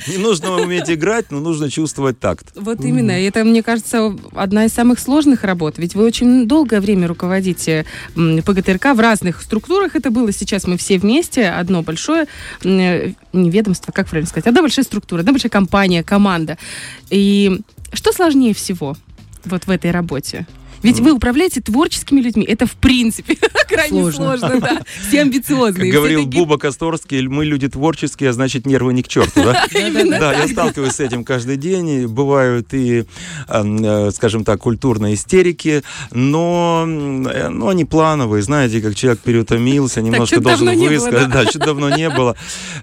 Не 0.08 0.18
нужно 0.18 0.52
уметь 0.52 0.90
играть, 0.90 1.32
но 1.32 1.40
нужно 1.40 1.70
чувствовать 1.70 2.20
такт. 2.20 2.48
Вот 2.56 2.82
именно. 2.82 3.20
И 3.22 3.26
это, 3.26 3.44
мне 3.44 3.64
кажется, 3.64 4.16
одна 4.34 4.66
из 4.66 4.74
самых 4.74 5.00
сложных 5.00 5.44
работ. 5.44 5.78
Ведь 5.78 5.96
вы 5.96 6.06
очень 6.06 6.48
долгое 6.48 6.80
время 6.82 7.08
руководите 7.08 7.86
ПГТРК 8.16 8.96
в 8.96 9.00
разных 9.00 9.42
структурах. 9.42 9.96
Это 9.96 10.12
было 10.12 10.32
сейчас 10.32 10.66
мы 10.66 10.78
все 10.78 10.98
вместе, 10.98 11.50
одно 11.50 11.82
большое 11.82 12.28
не 12.64 13.16
ведомство, 13.34 13.92
как 13.92 14.08
правильно 14.08 14.30
сказать, 14.30 14.48
одна 14.48 14.62
большая 14.62 14.86
структура, 14.86 15.22
одна 15.22 15.32
большая 15.32 15.50
компания, 15.50 16.04
команда. 16.04 16.58
И 17.10 17.60
что 17.92 18.12
сложнее 18.12 18.54
всего 18.54 18.96
вот 19.46 19.66
в 19.66 19.70
этой 19.70 19.92
работе? 19.92 20.46
Ведь 20.84 21.00
вы 21.00 21.14
управляете 21.14 21.62
творческими 21.62 22.20
людьми. 22.20 22.46
Это 22.46 22.68
в 22.68 22.74
принципе 22.74 23.38
крайне 23.68 24.02
сложно, 24.02 24.38
сложно 24.38 24.60
да. 24.60 24.82
Все 25.08 25.22
амбициозные. 25.22 25.92
Как 25.92 26.00
говорил 26.00 26.26
такие... 26.26 26.42
Буба 26.42 26.58
Косторский, 26.58 27.26
мы 27.28 27.46
люди 27.46 27.70
творческие, 27.70 28.30
а 28.30 28.34
значит 28.34 28.66
нервы 28.66 28.94
не 28.94 29.02
к 29.02 29.08
черту. 29.08 29.44
Да, 29.44 29.66
да 29.74 30.34
я 30.34 30.48
сталкиваюсь 30.48 30.94
с 30.94 31.00
этим 31.00 31.24
каждый 31.24 31.56
день. 31.56 32.08
Бывают 32.08 32.74
и, 32.74 33.06
э, 33.48 34.12
скажем 34.12 34.44
так, 34.44 34.60
культурные 34.60 35.16
истерики, 35.16 35.84
но 36.12 36.86
э, 36.86 37.48
ну, 37.50 37.70
они 37.70 37.86
плановые. 37.86 38.44
Знаете, 38.44 38.82
как 38.82 38.96
человек 38.96 39.22
переутомился, 39.22 40.02
немножко 40.02 40.42
должен 40.42 40.78
высказать. 40.78 41.30
Да, 41.30 41.46
что 41.46 41.60
давно 41.60 41.96
не 41.96 42.10
было. 42.10 42.36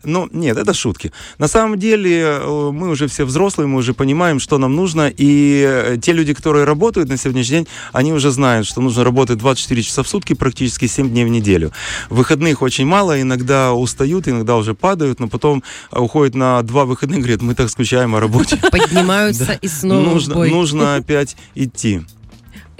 Но 0.05 0.29
нет, 0.33 0.57
это 0.57 0.73
шутки. 0.73 1.13
На 1.39 1.49
самом 1.49 1.79
деле 1.79 2.21
э, 2.23 2.71
мы 2.73 2.89
уже 2.89 3.09
все 3.09 3.25
взрослые, 3.25 3.67
мы 3.67 3.79
уже 3.79 3.93
понимаем, 3.93 4.41
что 4.41 4.57
нам 4.57 4.75
нужно. 4.75 5.13
И 5.15 5.99
те 6.01 6.13
люди, 6.13 6.33
которые 6.33 6.65
работают 6.65 7.11
на 7.11 7.19
сегодняшний 7.19 7.59
день, 7.59 7.69
они 7.93 8.13
уже 8.13 8.31
знают, 8.31 8.67
что 8.67 8.81
нужно 8.81 9.05
работать 9.05 9.39
24 9.39 9.83
часа 9.83 10.03
в 10.03 10.09
сутки, 10.09 10.35
практически 10.35 10.87
7 10.87 11.11
дней 11.11 11.25
в 11.25 11.29
неделю. 11.29 11.73
Выходных 12.09 12.63
очень 12.63 12.87
мало, 12.87 13.21
иногда 13.21 13.73
устают, 13.73 14.29
иногда 14.29 14.57
уже 14.57 14.75
падают, 14.75 15.21
но 15.21 15.29
потом 15.29 15.63
уходят 15.91 16.35
на 16.35 16.63
два 16.63 16.85
выходных, 16.85 17.21
говорят, 17.21 17.43
мы 17.43 17.55
так 17.55 17.71
скучаем 17.71 18.15
о 18.15 18.21
работе. 18.21 18.57
Поднимаются 18.71 19.53
и 19.61 19.69
снова 19.69 20.01
нужно, 20.03 20.45
нужно 20.45 20.97
опять 20.97 21.37
идти. 21.55 22.03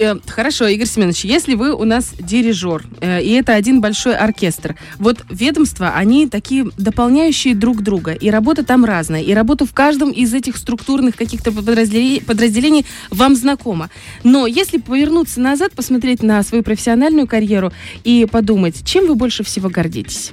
Э, 0.01 0.15
хорошо, 0.27 0.65
Игорь 0.65 0.87
Семенович, 0.87 1.25
если 1.25 1.53
вы 1.53 1.75
у 1.75 1.83
нас 1.83 2.15
дирижер, 2.17 2.83
э, 3.01 3.21
и 3.21 3.33
это 3.33 3.53
один 3.53 3.81
большой 3.81 4.15
оркестр, 4.15 4.75
вот 4.97 5.23
ведомства, 5.29 5.91
они 5.95 6.27
такие 6.27 6.65
дополняющие 6.75 7.53
друг 7.53 7.83
друга, 7.83 8.13
и 8.13 8.31
работа 8.31 8.65
там 8.65 8.83
разная, 8.83 9.21
и 9.21 9.31
работа 9.35 9.67
в 9.67 9.73
каждом 9.73 10.09
из 10.09 10.33
этих 10.33 10.57
структурных 10.57 11.15
каких-то 11.15 11.51
подразделений, 11.51 12.19
подразделений 12.19 12.87
вам 13.11 13.35
знакома. 13.35 13.91
Но 14.23 14.47
если 14.47 14.79
повернуться 14.79 15.39
назад, 15.39 15.73
посмотреть 15.73 16.23
на 16.23 16.41
свою 16.41 16.63
профессиональную 16.63 17.27
карьеру 17.27 17.71
и 18.03 18.25
подумать, 18.25 18.83
чем 18.83 19.05
вы 19.05 19.13
больше 19.13 19.43
всего 19.43 19.69
гордитесь? 19.69 20.31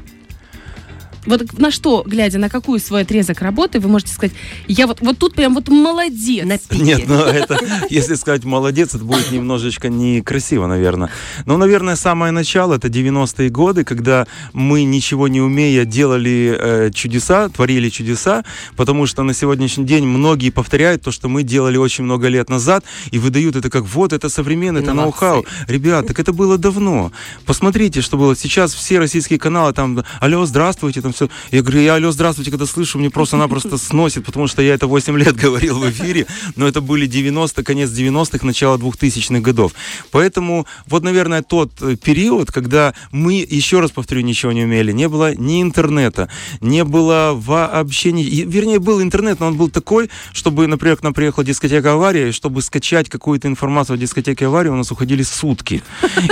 Вот 1.28 1.58
на 1.58 1.70
что, 1.70 2.02
глядя 2.06 2.38
на 2.38 2.48
какую 2.48 2.80
свой 2.80 3.02
отрезок 3.02 3.40
работы, 3.42 3.80
вы 3.80 3.88
можете 3.88 4.12
сказать, 4.12 4.34
я 4.66 4.86
вот, 4.86 5.00
вот 5.00 5.18
тут 5.18 5.34
прям 5.34 5.54
вот 5.54 5.68
молодец. 5.68 6.44
На 6.44 6.58
Нет, 6.76 7.02
ну 7.06 7.20
это, 7.20 7.58
если 7.90 8.14
сказать 8.14 8.44
молодец, 8.44 8.94
это 8.94 9.04
будет 9.04 9.30
немножечко 9.30 9.88
некрасиво, 9.88 10.66
наверное. 10.66 11.10
Но, 11.44 11.56
наверное, 11.56 11.96
самое 11.96 12.32
начало, 12.32 12.74
это 12.74 12.88
90-е 12.88 13.50
годы, 13.50 13.84
когда 13.84 14.26
мы, 14.52 14.84
ничего 14.84 15.28
не 15.28 15.40
умея, 15.40 15.84
делали 15.84 16.56
э, 16.58 16.90
чудеса, 16.94 17.48
творили 17.48 17.90
чудеса, 17.90 18.44
потому 18.76 19.06
что 19.06 19.22
на 19.22 19.34
сегодняшний 19.34 19.84
день 19.84 20.06
многие 20.06 20.50
повторяют 20.50 21.02
то, 21.02 21.10
что 21.10 21.28
мы 21.28 21.42
делали 21.42 21.76
очень 21.76 22.04
много 22.04 22.28
лет 22.28 22.48
назад, 22.48 22.84
и 23.10 23.18
выдают 23.18 23.56
это 23.56 23.70
как 23.70 23.84
вот, 23.84 24.12
это 24.12 24.28
современно, 24.28 24.78
это 24.78 24.94
ноу-хау. 24.94 25.44
Ребят, 25.66 26.06
так 26.06 26.18
это 26.18 26.32
было 26.32 26.56
давно. 26.56 27.12
Посмотрите, 27.44 28.00
что 28.00 28.16
было. 28.16 28.34
Сейчас 28.36 28.72
все 28.72 28.98
российские 28.98 29.38
каналы 29.38 29.72
там, 29.72 30.02
алло, 30.20 30.46
здравствуйте, 30.46 31.00
там 31.02 31.12
все. 31.18 31.28
Я 31.50 31.62
говорю, 31.62 31.80
я 31.80 31.94
алло, 31.94 32.12
здравствуйте, 32.12 32.50
когда 32.50 32.66
слышу, 32.66 32.98
мне 32.98 33.10
просто-напросто 33.10 33.76
сносит, 33.78 34.24
потому 34.24 34.46
что 34.46 34.62
я 34.62 34.74
это 34.74 34.86
8 34.86 35.18
лет 35.18 35.36
говорил 35.44 35.78
в 35.78 35.90
эфире, 35.90 36.26
но 36.56 36.68
это 36.68 36.80
были 36.80 37.06
90 37.06 37.62
конец 37.64 37.90
90-х, 37.90 38.46
начало 38.46 38.78
2000-х 38.78 39.40
годов. 39.40 39.72
Поэтому 40.12 40.66
вот, 40.86 41.02
наверное, 41.02 41.42
тот 41.42 41.72
э, 41.80 41.96
период, 41.96 42.52
когда 42.52 42.94
мы, 43.10 43.34
еще 43.34 43.80
раз 43.80 43.90
повторю, 43.90 44.20
ничего 44.20 44.52
не 44.52 44.64
умели, 44.64 44.92
не 44.92 45.08
было 45.08 45.34
ни 45.34 45.60
интернета, 45.60 46.28
не 46.60 46.84
было 46.84 47.32
вообще, 47.34 48.12
ни... 48.12 48.22
вернее, 48.22 48.78
был 48.78 49.02
интернет, 49.02 49.40
но 49.40 49.48
он 49.48 49.56
был 49.56 49.70
такой, 49.70 50.10
чтобы, 50.32 50.66
например, 50.66 50.96
к 50.98 51.02
нам 51.02 51.14
приехала 51.14 51.44
дискотека 51.44 51.94
«Авария», 51.94 52.28
и 52.28 52.32
чтобы 52.32 52.62
скачать 52.62 53.08
какую-то 53.08 53.48
информацию 53.48 53.94
о 53.94 53.98
дискотеке 53.98 54.46
«Авария», 54.46 54.70
у 54.70 54.76
нас 54.76 54.92
уходили 54.92 55.22
сутки. 55.22 55.82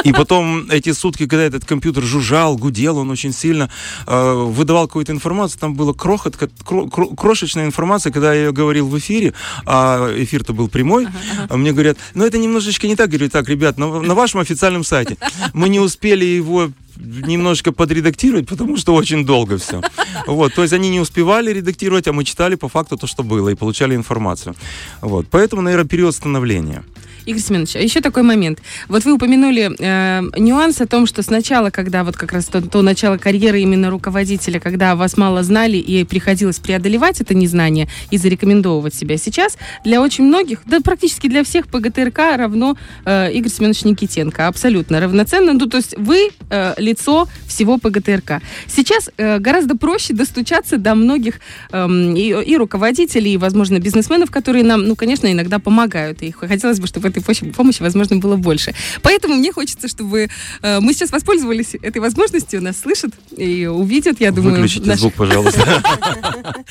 И 0.04 0.12
потом 0.12 0.70
эти 0.70 0.92
сутки, 0.92 1.26
когда 1.26 1.44
этот 1.44 1.64
компьютер 1.64 2.04
жужжал, 2.04 2.56
гудел, 2.56 2.98
он 2.98 3.10
очень 3.10 3.32
сильно 3.32 3.68
э, 4.06 4.44
выдавал 4.66 4.88
какую-то 4.88 5.12
информацию, 5.12 5.60
там 5.60 5.74
было 5.74 5.92
крохот, 5.92 6.36
кро, 6.36 6.88
крошечная 6.88 7.66
информация, 7.66 8.12
когда 8.12 8.34
я 8.34 8.46
ее 8.46 8.52
говорил 8.52 8.88
в 8.88 8.98
эфире, 8.98 9.32
а 9.64 10.12
эфир-то 10.16 10.52
был 10.52 10.68
прямой, 10.68 11.06
ага, 11.06 11.18
ага. 11.44 11.56
мне 11.56 11.72
говорят, 11.72 11.98
ну 12.14 12.26
это 12.26 12.36
немножечко 12.36 12.88
не 12.88 12.96
так, 12.96 13.08
говорю, 13.08 13.30
так, 13.30 13.48
ребят, 13.48 13.78
на, 13.78 14.00
на 14.00 14.14
вашем 14.16 14.40
официальном 14.40 14.82
сайте 14.82 15.18
мы 15.52 15.68
не 15.68 15.78
успели 15.78 16.24
его 16.24 16.70
немножко 16.96 17.72
подредактировать, 17.72 18.48
потому 18.48 18.76
что 18.76 18.94
очень 18.94 19.24
долго 19.24 19.58
все. 19.58 19.82
Вот, 20.26 20.54
то 20.54 20.62
есть 20.62 20.74
они 20.74 20.90
не 20.90 21.00
успевали 21.00 21.52
редактировать, 21.52 22.08
а 22.08 22.12
мы 22.12 22.24
читали 22.24 22.54
по 22.54 22.68
факту 22.68 22.96
то, 22.96 23.06
что 23.06 23.22
было, 23.22 23.48
и 23.50 23.54
получали 23.54 23.94
информацию. 23.94 24.54
Вот, 25.00 25.26
поэтому, 25.30 25.62
наверное, 25.62 25.88
период 25.88 26.14
становления. 26.14 26.82
Игорь 27.26 27.42
Семенович, 27.42 27.76
а 27.76 27.80
еще 27.80 28.00
такой 28.00 28.22
момент. 28.22 28.60
Вот 28.88 29.04
вы 29.04 29.12
упомянули 29.12 29.72
э, 29.78 30.22
нюанс 30.38 30.80
о 30.80 30.86
том, 30.86 31.06
что 31.06 31.22
сначала, 31.22 31.70
когда 31.70 32.04
вот 32.04 32.16
как 32.16 32.32
раз 32.32 32.46
то, 32.46 32.62
то 32.62 32.82
начало 32.82 33.18
карьеры 33.18 33.60
именно 33.60 33.90
руководителя, 33.90 34.60
когда 34.60 34.94
вас 34.94 35.16
мало 35.16 35.42
знали 35.42 35.76
и 35.76 36.04
приходилось 36.04 36.60
преодолевать 36.60 37.20
это 37.20 37.34
незнание 37.34 37.88
и 38.12 38.16
зарекомендовывать 38.16 38.94
себя 38.94 39.16
сейчас, 39.16 39.58
для 39.84 40.00
очень 40.00 40.24
многих, 40.24 40.60
да 40.66 40.80
практически 40.80 41.28
для 41.28 41.42
всех 41.42 41.66
ПГТРК 41.66 42.36
равно 42.36 42.76
э, 43.04 43.32
Игорь 43.32 43.50
Семенович 43.50 43.84
Никитенко. 43.84 44.46
Абсолютно 44.46 45.00
равноценно. 45.00 45.52
Ну, 45.52 45.66
то 45.66 45.78
есть 45.78 45.96
вы 45.98 46.30
э, 46.48 46.74
лицо 46.86 47.28
всего 47.46 47.78
ПГТРК. 47.78 48.42
Сейчас 48.66 49.10
э, 49.16 49.38
гораздо 49.38 49.76
проще 49.76 50.14
достучаться 50.14 50.78
до 50.78 50.94
многих 50.94 51.40
э, 51.72 51.86
и, 52.16 52.28
и 52.46 52.56
руководителей, 52.56 53.34
и, 53.34 53.36
возможно, 53.36 53.78
бизнесменов, 53.78 54.30
которые 54.30 54.64
нам, 54.64 54.86
ну, 54.86 54.96
конечно, 54.96 55.30
иногда 55.30 55.58
помогают. 55.58 56.22
И 56.22 56.30
хотелось 56.30 56.80
бы, 56.80 56.86
чтобы 56.86 57.08
этой 57.08 57.22
помощи, 57.22 57.82
возможно, 57.82 58.16
было 58.16 58.36
больше. 58.36 58.74
Поэтому 59.02 59.34
мне 59.34 59.52
хочется, 59.52 59.88
чтобы 59.88 60.28
э, 60.62 60.80
мы 60.80 60.92
сейчас 60.92 61.10
воспользовались 61.10 61.74
этой 61.74 61.98
возможностью, 61.98 62.62
нас 62.62 62.78
слышат 62.80 63.12
и 63.36 63.66
увидят, 63.66 64.20
я 64.20 64.30
думаю. 64.30 64.56
Выключите 64.56 64.88
наш... 64.88 65.00
звук, 65.00 65.14
пожалуйста. 65.14 65.82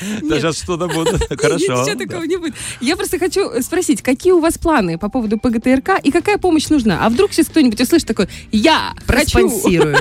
Сейчас 0.20 0.58
что-то 0.58 0.88
будет. 0.88 1.22
Хорошо. 1.40 1.82
Ничего 1.82 1.98
такого 1.98 2.22
не 2.24 2.36
будет. 2.36 2.54
Я 2.80 2.96
просто 2.96 3.18
хочу 3.18 3.62
спросить, 3.62 4.02
какие 4.02 4.32
у 4.32 4.40
вас 4.40 4.58
планы 4.58 4.98
по 4.98 5.08
поводу 5.08 5.38
ПГТРК 5.38 6.00
и 6.02 6.10
какая 6.10 6.38
помощь 6.38 6.68
нужна? 6.68 7.04
А 7.04 7.08
вдруг 7.08 7.32
сейчас 7.32 7.46
кто-нибудь 7.46 7.80
услышит 7.80 8.08
такой, 8.08 8.28
я 8.52 8.92
хочу 9.06 9.48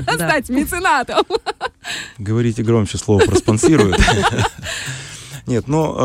стать 0.14 0.50
меценатом. 0.50 1.26
Говорите 2.18 2.64
громче 2.64 2.98
слово 2.98 3.20
проспонсируют. 3.26 3.98
Нет, 5.48 5.68
ну, 5.68 5.96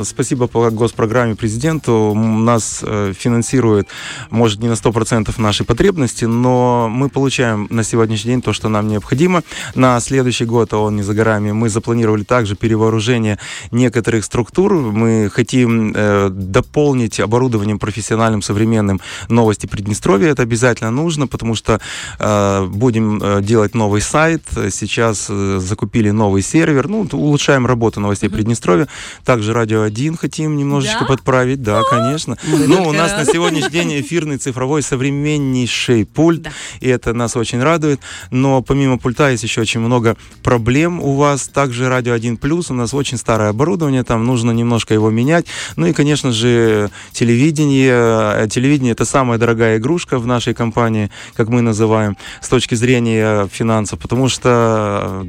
э, 0.00 0.04
спасибо 0.04 0.46
по 0.46 0.70
госпрограмме 0.70 1.34
президенту. 1.34 2.14
Нас 2.14 2.80
э, 2.82 3.12
финансирует, 3.18 3.88
может, 4.30 4.60
не 4.60 4.68
на 4.68 4.74
100% 4.74 5.34
нашей 5.40 5.66
потребности, 5.66 6.26
но 6.26 6.88
мы 6.88 7.08
получаем 7.08 7.66
на 7.70 7.82
сегодняшний 7.82 8.30
день 8.30 8.42
то, 8.42 8.52
что 8.52 8.68
нам 8.68 8.86
необходимо. 8.86 9.42
На 9.74 9.98
следующий 9.98 10.44
год, 10.44 10.72
а 10.72 10.78
он 10.78 10.94
не 10.94 11.02
за 11.02 11.12
горами, 11.12 11.50
мы 11.50 11.70
запланировали 11.70 12.22
также 12.22 12.54
перевооружение 12.54 13.40
некоторых 13.72 14.24
структур. 14.24 14.74
Мы 14.74 15.28
хотим 15.28 15.92
э, 15.92 16.28
дополнить 16.30 17.18
оборудованием 17.18 17.80
профессиональным, 17.80 18.42
современным 18.42 19.00
новости 19.28 19.66
Приднестровья. 19.66 20.28
Это 20.28 20.42
обязательно 20.42 20.92
нужно, 20.92 21.26
потому 21.26 21.56
что 21.56 21.80
э, 22.20 22.66
будем 22.66 23.20
э, 23.20 23.42
делать 23.42 23.74
новый 23.74 24.00
сайт. 24.00 24.42
Сейчас 24.70 25.26
э, 25.28 25.58
закупили 25.60 26.10
новый 26.10 26.42
сервер. 26.42 26.86
Ну, 26.86 27.08
улучшаем 27.10 27.66
работу 27.66 27.98
новостей 27.98 28.28
mm-hmm. 28.28 28.83
Также 29.24 29.52
радио 29.52 29.82
1 29.82 30.16
хотим 30.16 30.56
немножечко 30.56 31.00
да? 31.00 31.06
подправить. 31.06 31.62
Да, 31.62 31.82
конечно. 31.88 32.36
Ну, 32.46 32.88
у 32.88 32.92
нас 32.92 33.12
на 33.12 33.24
сегодняшний 33.24 33.70
день 33.70 34.00
эфирный 34.00 34.38
цифровой 34.38 34.82
современнейший 34.82 36.06
пульт, 36.06 36.42
да. 36.42 36.50
и 36.80 36.88
это 36.88 37.12
нас 37.12 37.36
очень 37.36 37.62
радует. 37.62 38.00
Но 38.30 38.62
помимо 38.62 38.98
пульта 38.98 39.30
есть 39.30 39.42
еще 39.42 39.60
очень 39.60 39.80
много 39.80 40.16
проблем 40.42 41.00
у 41.00 41.14
вас. 41.14 41.48
Также 41.48 41.88
радио 41.88 42.12
1 42.12 42.36
плюс, 42.36 42.70
у 42.70 42.74
нас 42.74 42.94
очень 42.94 43.18
старое 43.18 43.50
оборудование, 43.50 44.04
там 44.04 44.24
нужно 44.24 44.50
немножко 44.50 44.94
его 44.94 45.10
менять. 45.10 45.46
Ну 45.76 45.86
и, 45.86 45.92
конечно 45.92 46.32
же, 46.32 46.90
телевидение. 47.12 48.48
Телевидение 48.48 48.92
это 48.92 49.04
самая 49.04 49.38
дорогая 49.38 49.78
игрушка 49.78 50.18
в 50.18 50.26
нашей 50.26 50.54
компании, 50.54 51.10
как 51.34 51.48
мы 51.48 51.62
называем, 51.62 52.16
с 52.40 52.48
точки 52.48 52.74
зрения 52.74 53.48
финансов, 53.48 53.98
потому 53.98 54.28
что 54.28 55.26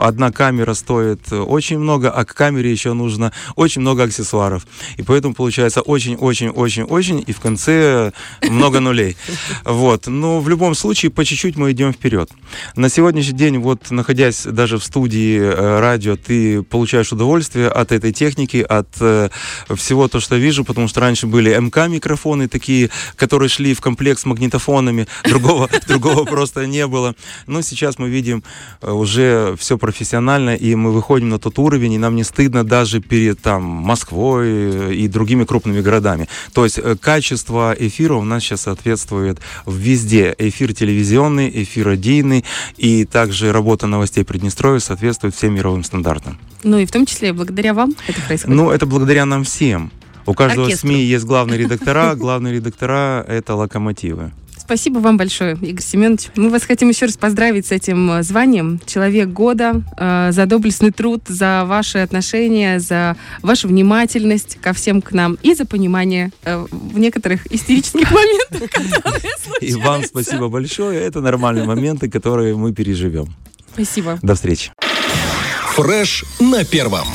одна 0.00 0.32
камера 0.32 0.74
стоит 0.74 1.32
очень 1.32 1.78
много, 1.78 2.10
а 2.10 2.24
к 2.24 2.34
камере 2.34 2.70
еще 2.70 2.81
еще 2.82 2.92
нужно 2.94 3.32
очень 3.54 3.80
много 3.80 4.04
аксессуаров. 4.04 4.66
И 4.96 5.02
поэтому 5.02 5.34
получается 5.34 5.80
очень-очень-очень-очень, 5.82 7.22
и 7.26 7.32
в 7.32 7.40
конце 7.40 8.12
много 8.42 8.80
нулей. 8.80 9.16
Вот. 9.64 10.06
Но 10.06 10.40
в 10.40 10.48
любом 10.48 10.74
случае, 10.74 11.10
по 11.10 11.24
чуть-чуть 11.24 11.56
мы 11.56 11.70
идем 11.70 11.92
вперед. 11.92 12.30
На 12.76 12.88
сегодняшний 12.88 13.38
день, 13.38 13.58
вот 13.58 13.90
находясь 13.90 14.44
даже 14.44 14.78
в 14.78 14.84
студии 14.84 15.38
э, 15.38 15.80
радио, 15.80 16.16
ты 16.16 16.62
получаешь 16.62 17.12
удовольствие 17.12 17.68
от 17.68 17.92
этой 17.92 18.12
техники, 18.12 18.66
от 18.68 18.88
э, 19.00 19.28
всего 19.76 20.08
то, 20.08 20.20
что 20.20 20.36
вижу, 20.36 20.64
потому 20.64 20.88
что 20.88 21.00
раньше 21.00 21.26
были 21.26 21.56
МК-микрофоны 21.56 22.48
такие, 22.48 22.90
которые 23.16 23.48
шли 23.48 23.74
в 23.74 23.80
комплект 23.80 24.20
с 24.20 24.24
магнитофонами, 24.24 25.06
другого, 25.24 25.68
другого 25.86 26.24
просто 26.24 26.66
не 26.66 26.86
было. 26.86 27.14
Но 27.46 27.62
сейчас 27.62 27.98
мы 27.98 28.08
видим 28.08 28.42
э, 28.80 28.90
уже 28.90 29.54
все 29.58 29.78
профессионально, 29.78 30.56
и 30.56 30.74
мы 30.74 30.90
выходим 30.90 31.28
на 31.28 31.38
тот 31.38 31.58
уровень, 31.58 31.92
и 31.92 31.98
нам 31.98 32.16
не 32.16 32.24
стыдно 32.24 32.64
даже 32.72 33.00
перед 33.00 33.38
там, 33.38 33.62
Москвой 33.62 34.96
и 34.96 35.06
другими 35.06 35.44
крупными 35.44 35.82
городами. 35.82 36.26
То 36.54 36.64
есть 36.64 36.78
э, 36.78 36.96
качество 36.96 37.76
эфира 37.78 38.14
у 38.14 38.24
нас 38.24 38.42
сейчас 38.42 38.62
соответствует 38.62 39.40
везде. 39.66 40.34
Эфир 40.38 40.72
телевизионный, 40.72 41.50
эфир 41.62 41.88
радийный 41.88 42.46
и 42.78 43.04
также 43.04 43.52
работа 43.52 43.86
новостей 43.86 44.24
Приднестровья 44.24 44.78
соответствует 44.80 45.34
всем 45.34 45.54
мировым 45.54 45.84
стандартам. 45.84 46.38
Ну 46.62 46.78
и 46.78 46.86
в 46.86 46.90
том 46.90 47.04
числе 47.04 47.34
благодаря 47.34 47.74
вам 47.74 47.94
это 48.08 48.22
происходит? 48.22 48.56
Ну, 48.56 48.70
это 48.70 48.86
благодаря 48.86 49.26
нам 49.26 49.44
всем. 49.44 49.92
У 50.24 50.32
каждого 50.32 50.64
Оркестру. 50.64 50.88
СМИ 50.88 51.04
есть 51.04 51.26
главные 51.26 51.58
редактора, 51.58 52.14
главные 52.14 52.54
редактора— 52.54 53.22
это 53.28 53.54
локомотивы. 53.54 54.32
Спасибо 54.64 55.00
вам 55.00 55.16
большое, 55.16 55.56
Игорь 55.60 55.82
Семенович. 55.82 56.28
Мы 56.36 56.48
вас 56.48 56.62
хотим 56.62 56.88
еще 56.88 57.06
раз 57.06 57.16
поздравить 57.16 57.66
с 57.66 57.72
этим 57.72 58.12
э, 58.12 58.22
званием 58.22 58.80
«Человек 58.86 59.28
года», 59.28 59.82
э, 59.98 60.30
за 60.30 60.46
доблестный 60.46 60.92
труд, 60.92 61.22
за 61.26 61.64
ваши 61.66 61.98
отношения, 61.98 62.78
за 62.78 63.16
вашу 63.42 63.66
внимательность 63.66 64.58
ко 64.60 64.72
всем 64.72 65.02
к 65.02 65.10
нам 65.10 65.36
и 65.42 65.54
за 65.54 65.66
понимание 65.66 66.30
э, 66.44 66.64
в 66.70 66.96
некоторых 66.96 67.52
истерических 67.52 68.08
моментах, 68.12 68.70
которые 68.70 69.32
И 69.60 69.74
вам 69.74 70.04
спасибо 70.04 70.48
большое. 70.48 71.00
Это 71.00 71.20
нормальные 71.20 71.64
моменты, 71.64 72.08
которые 72.08 72.54
мы 72.54 72.72
переживем. 72.72 73.34
Спасибо. 73.74 74.20
До 74.22 74.36
встречи. 74.36 74.70
Фреш 75.74 76.24
на 76.38 76.64
первом. 76.64 77.08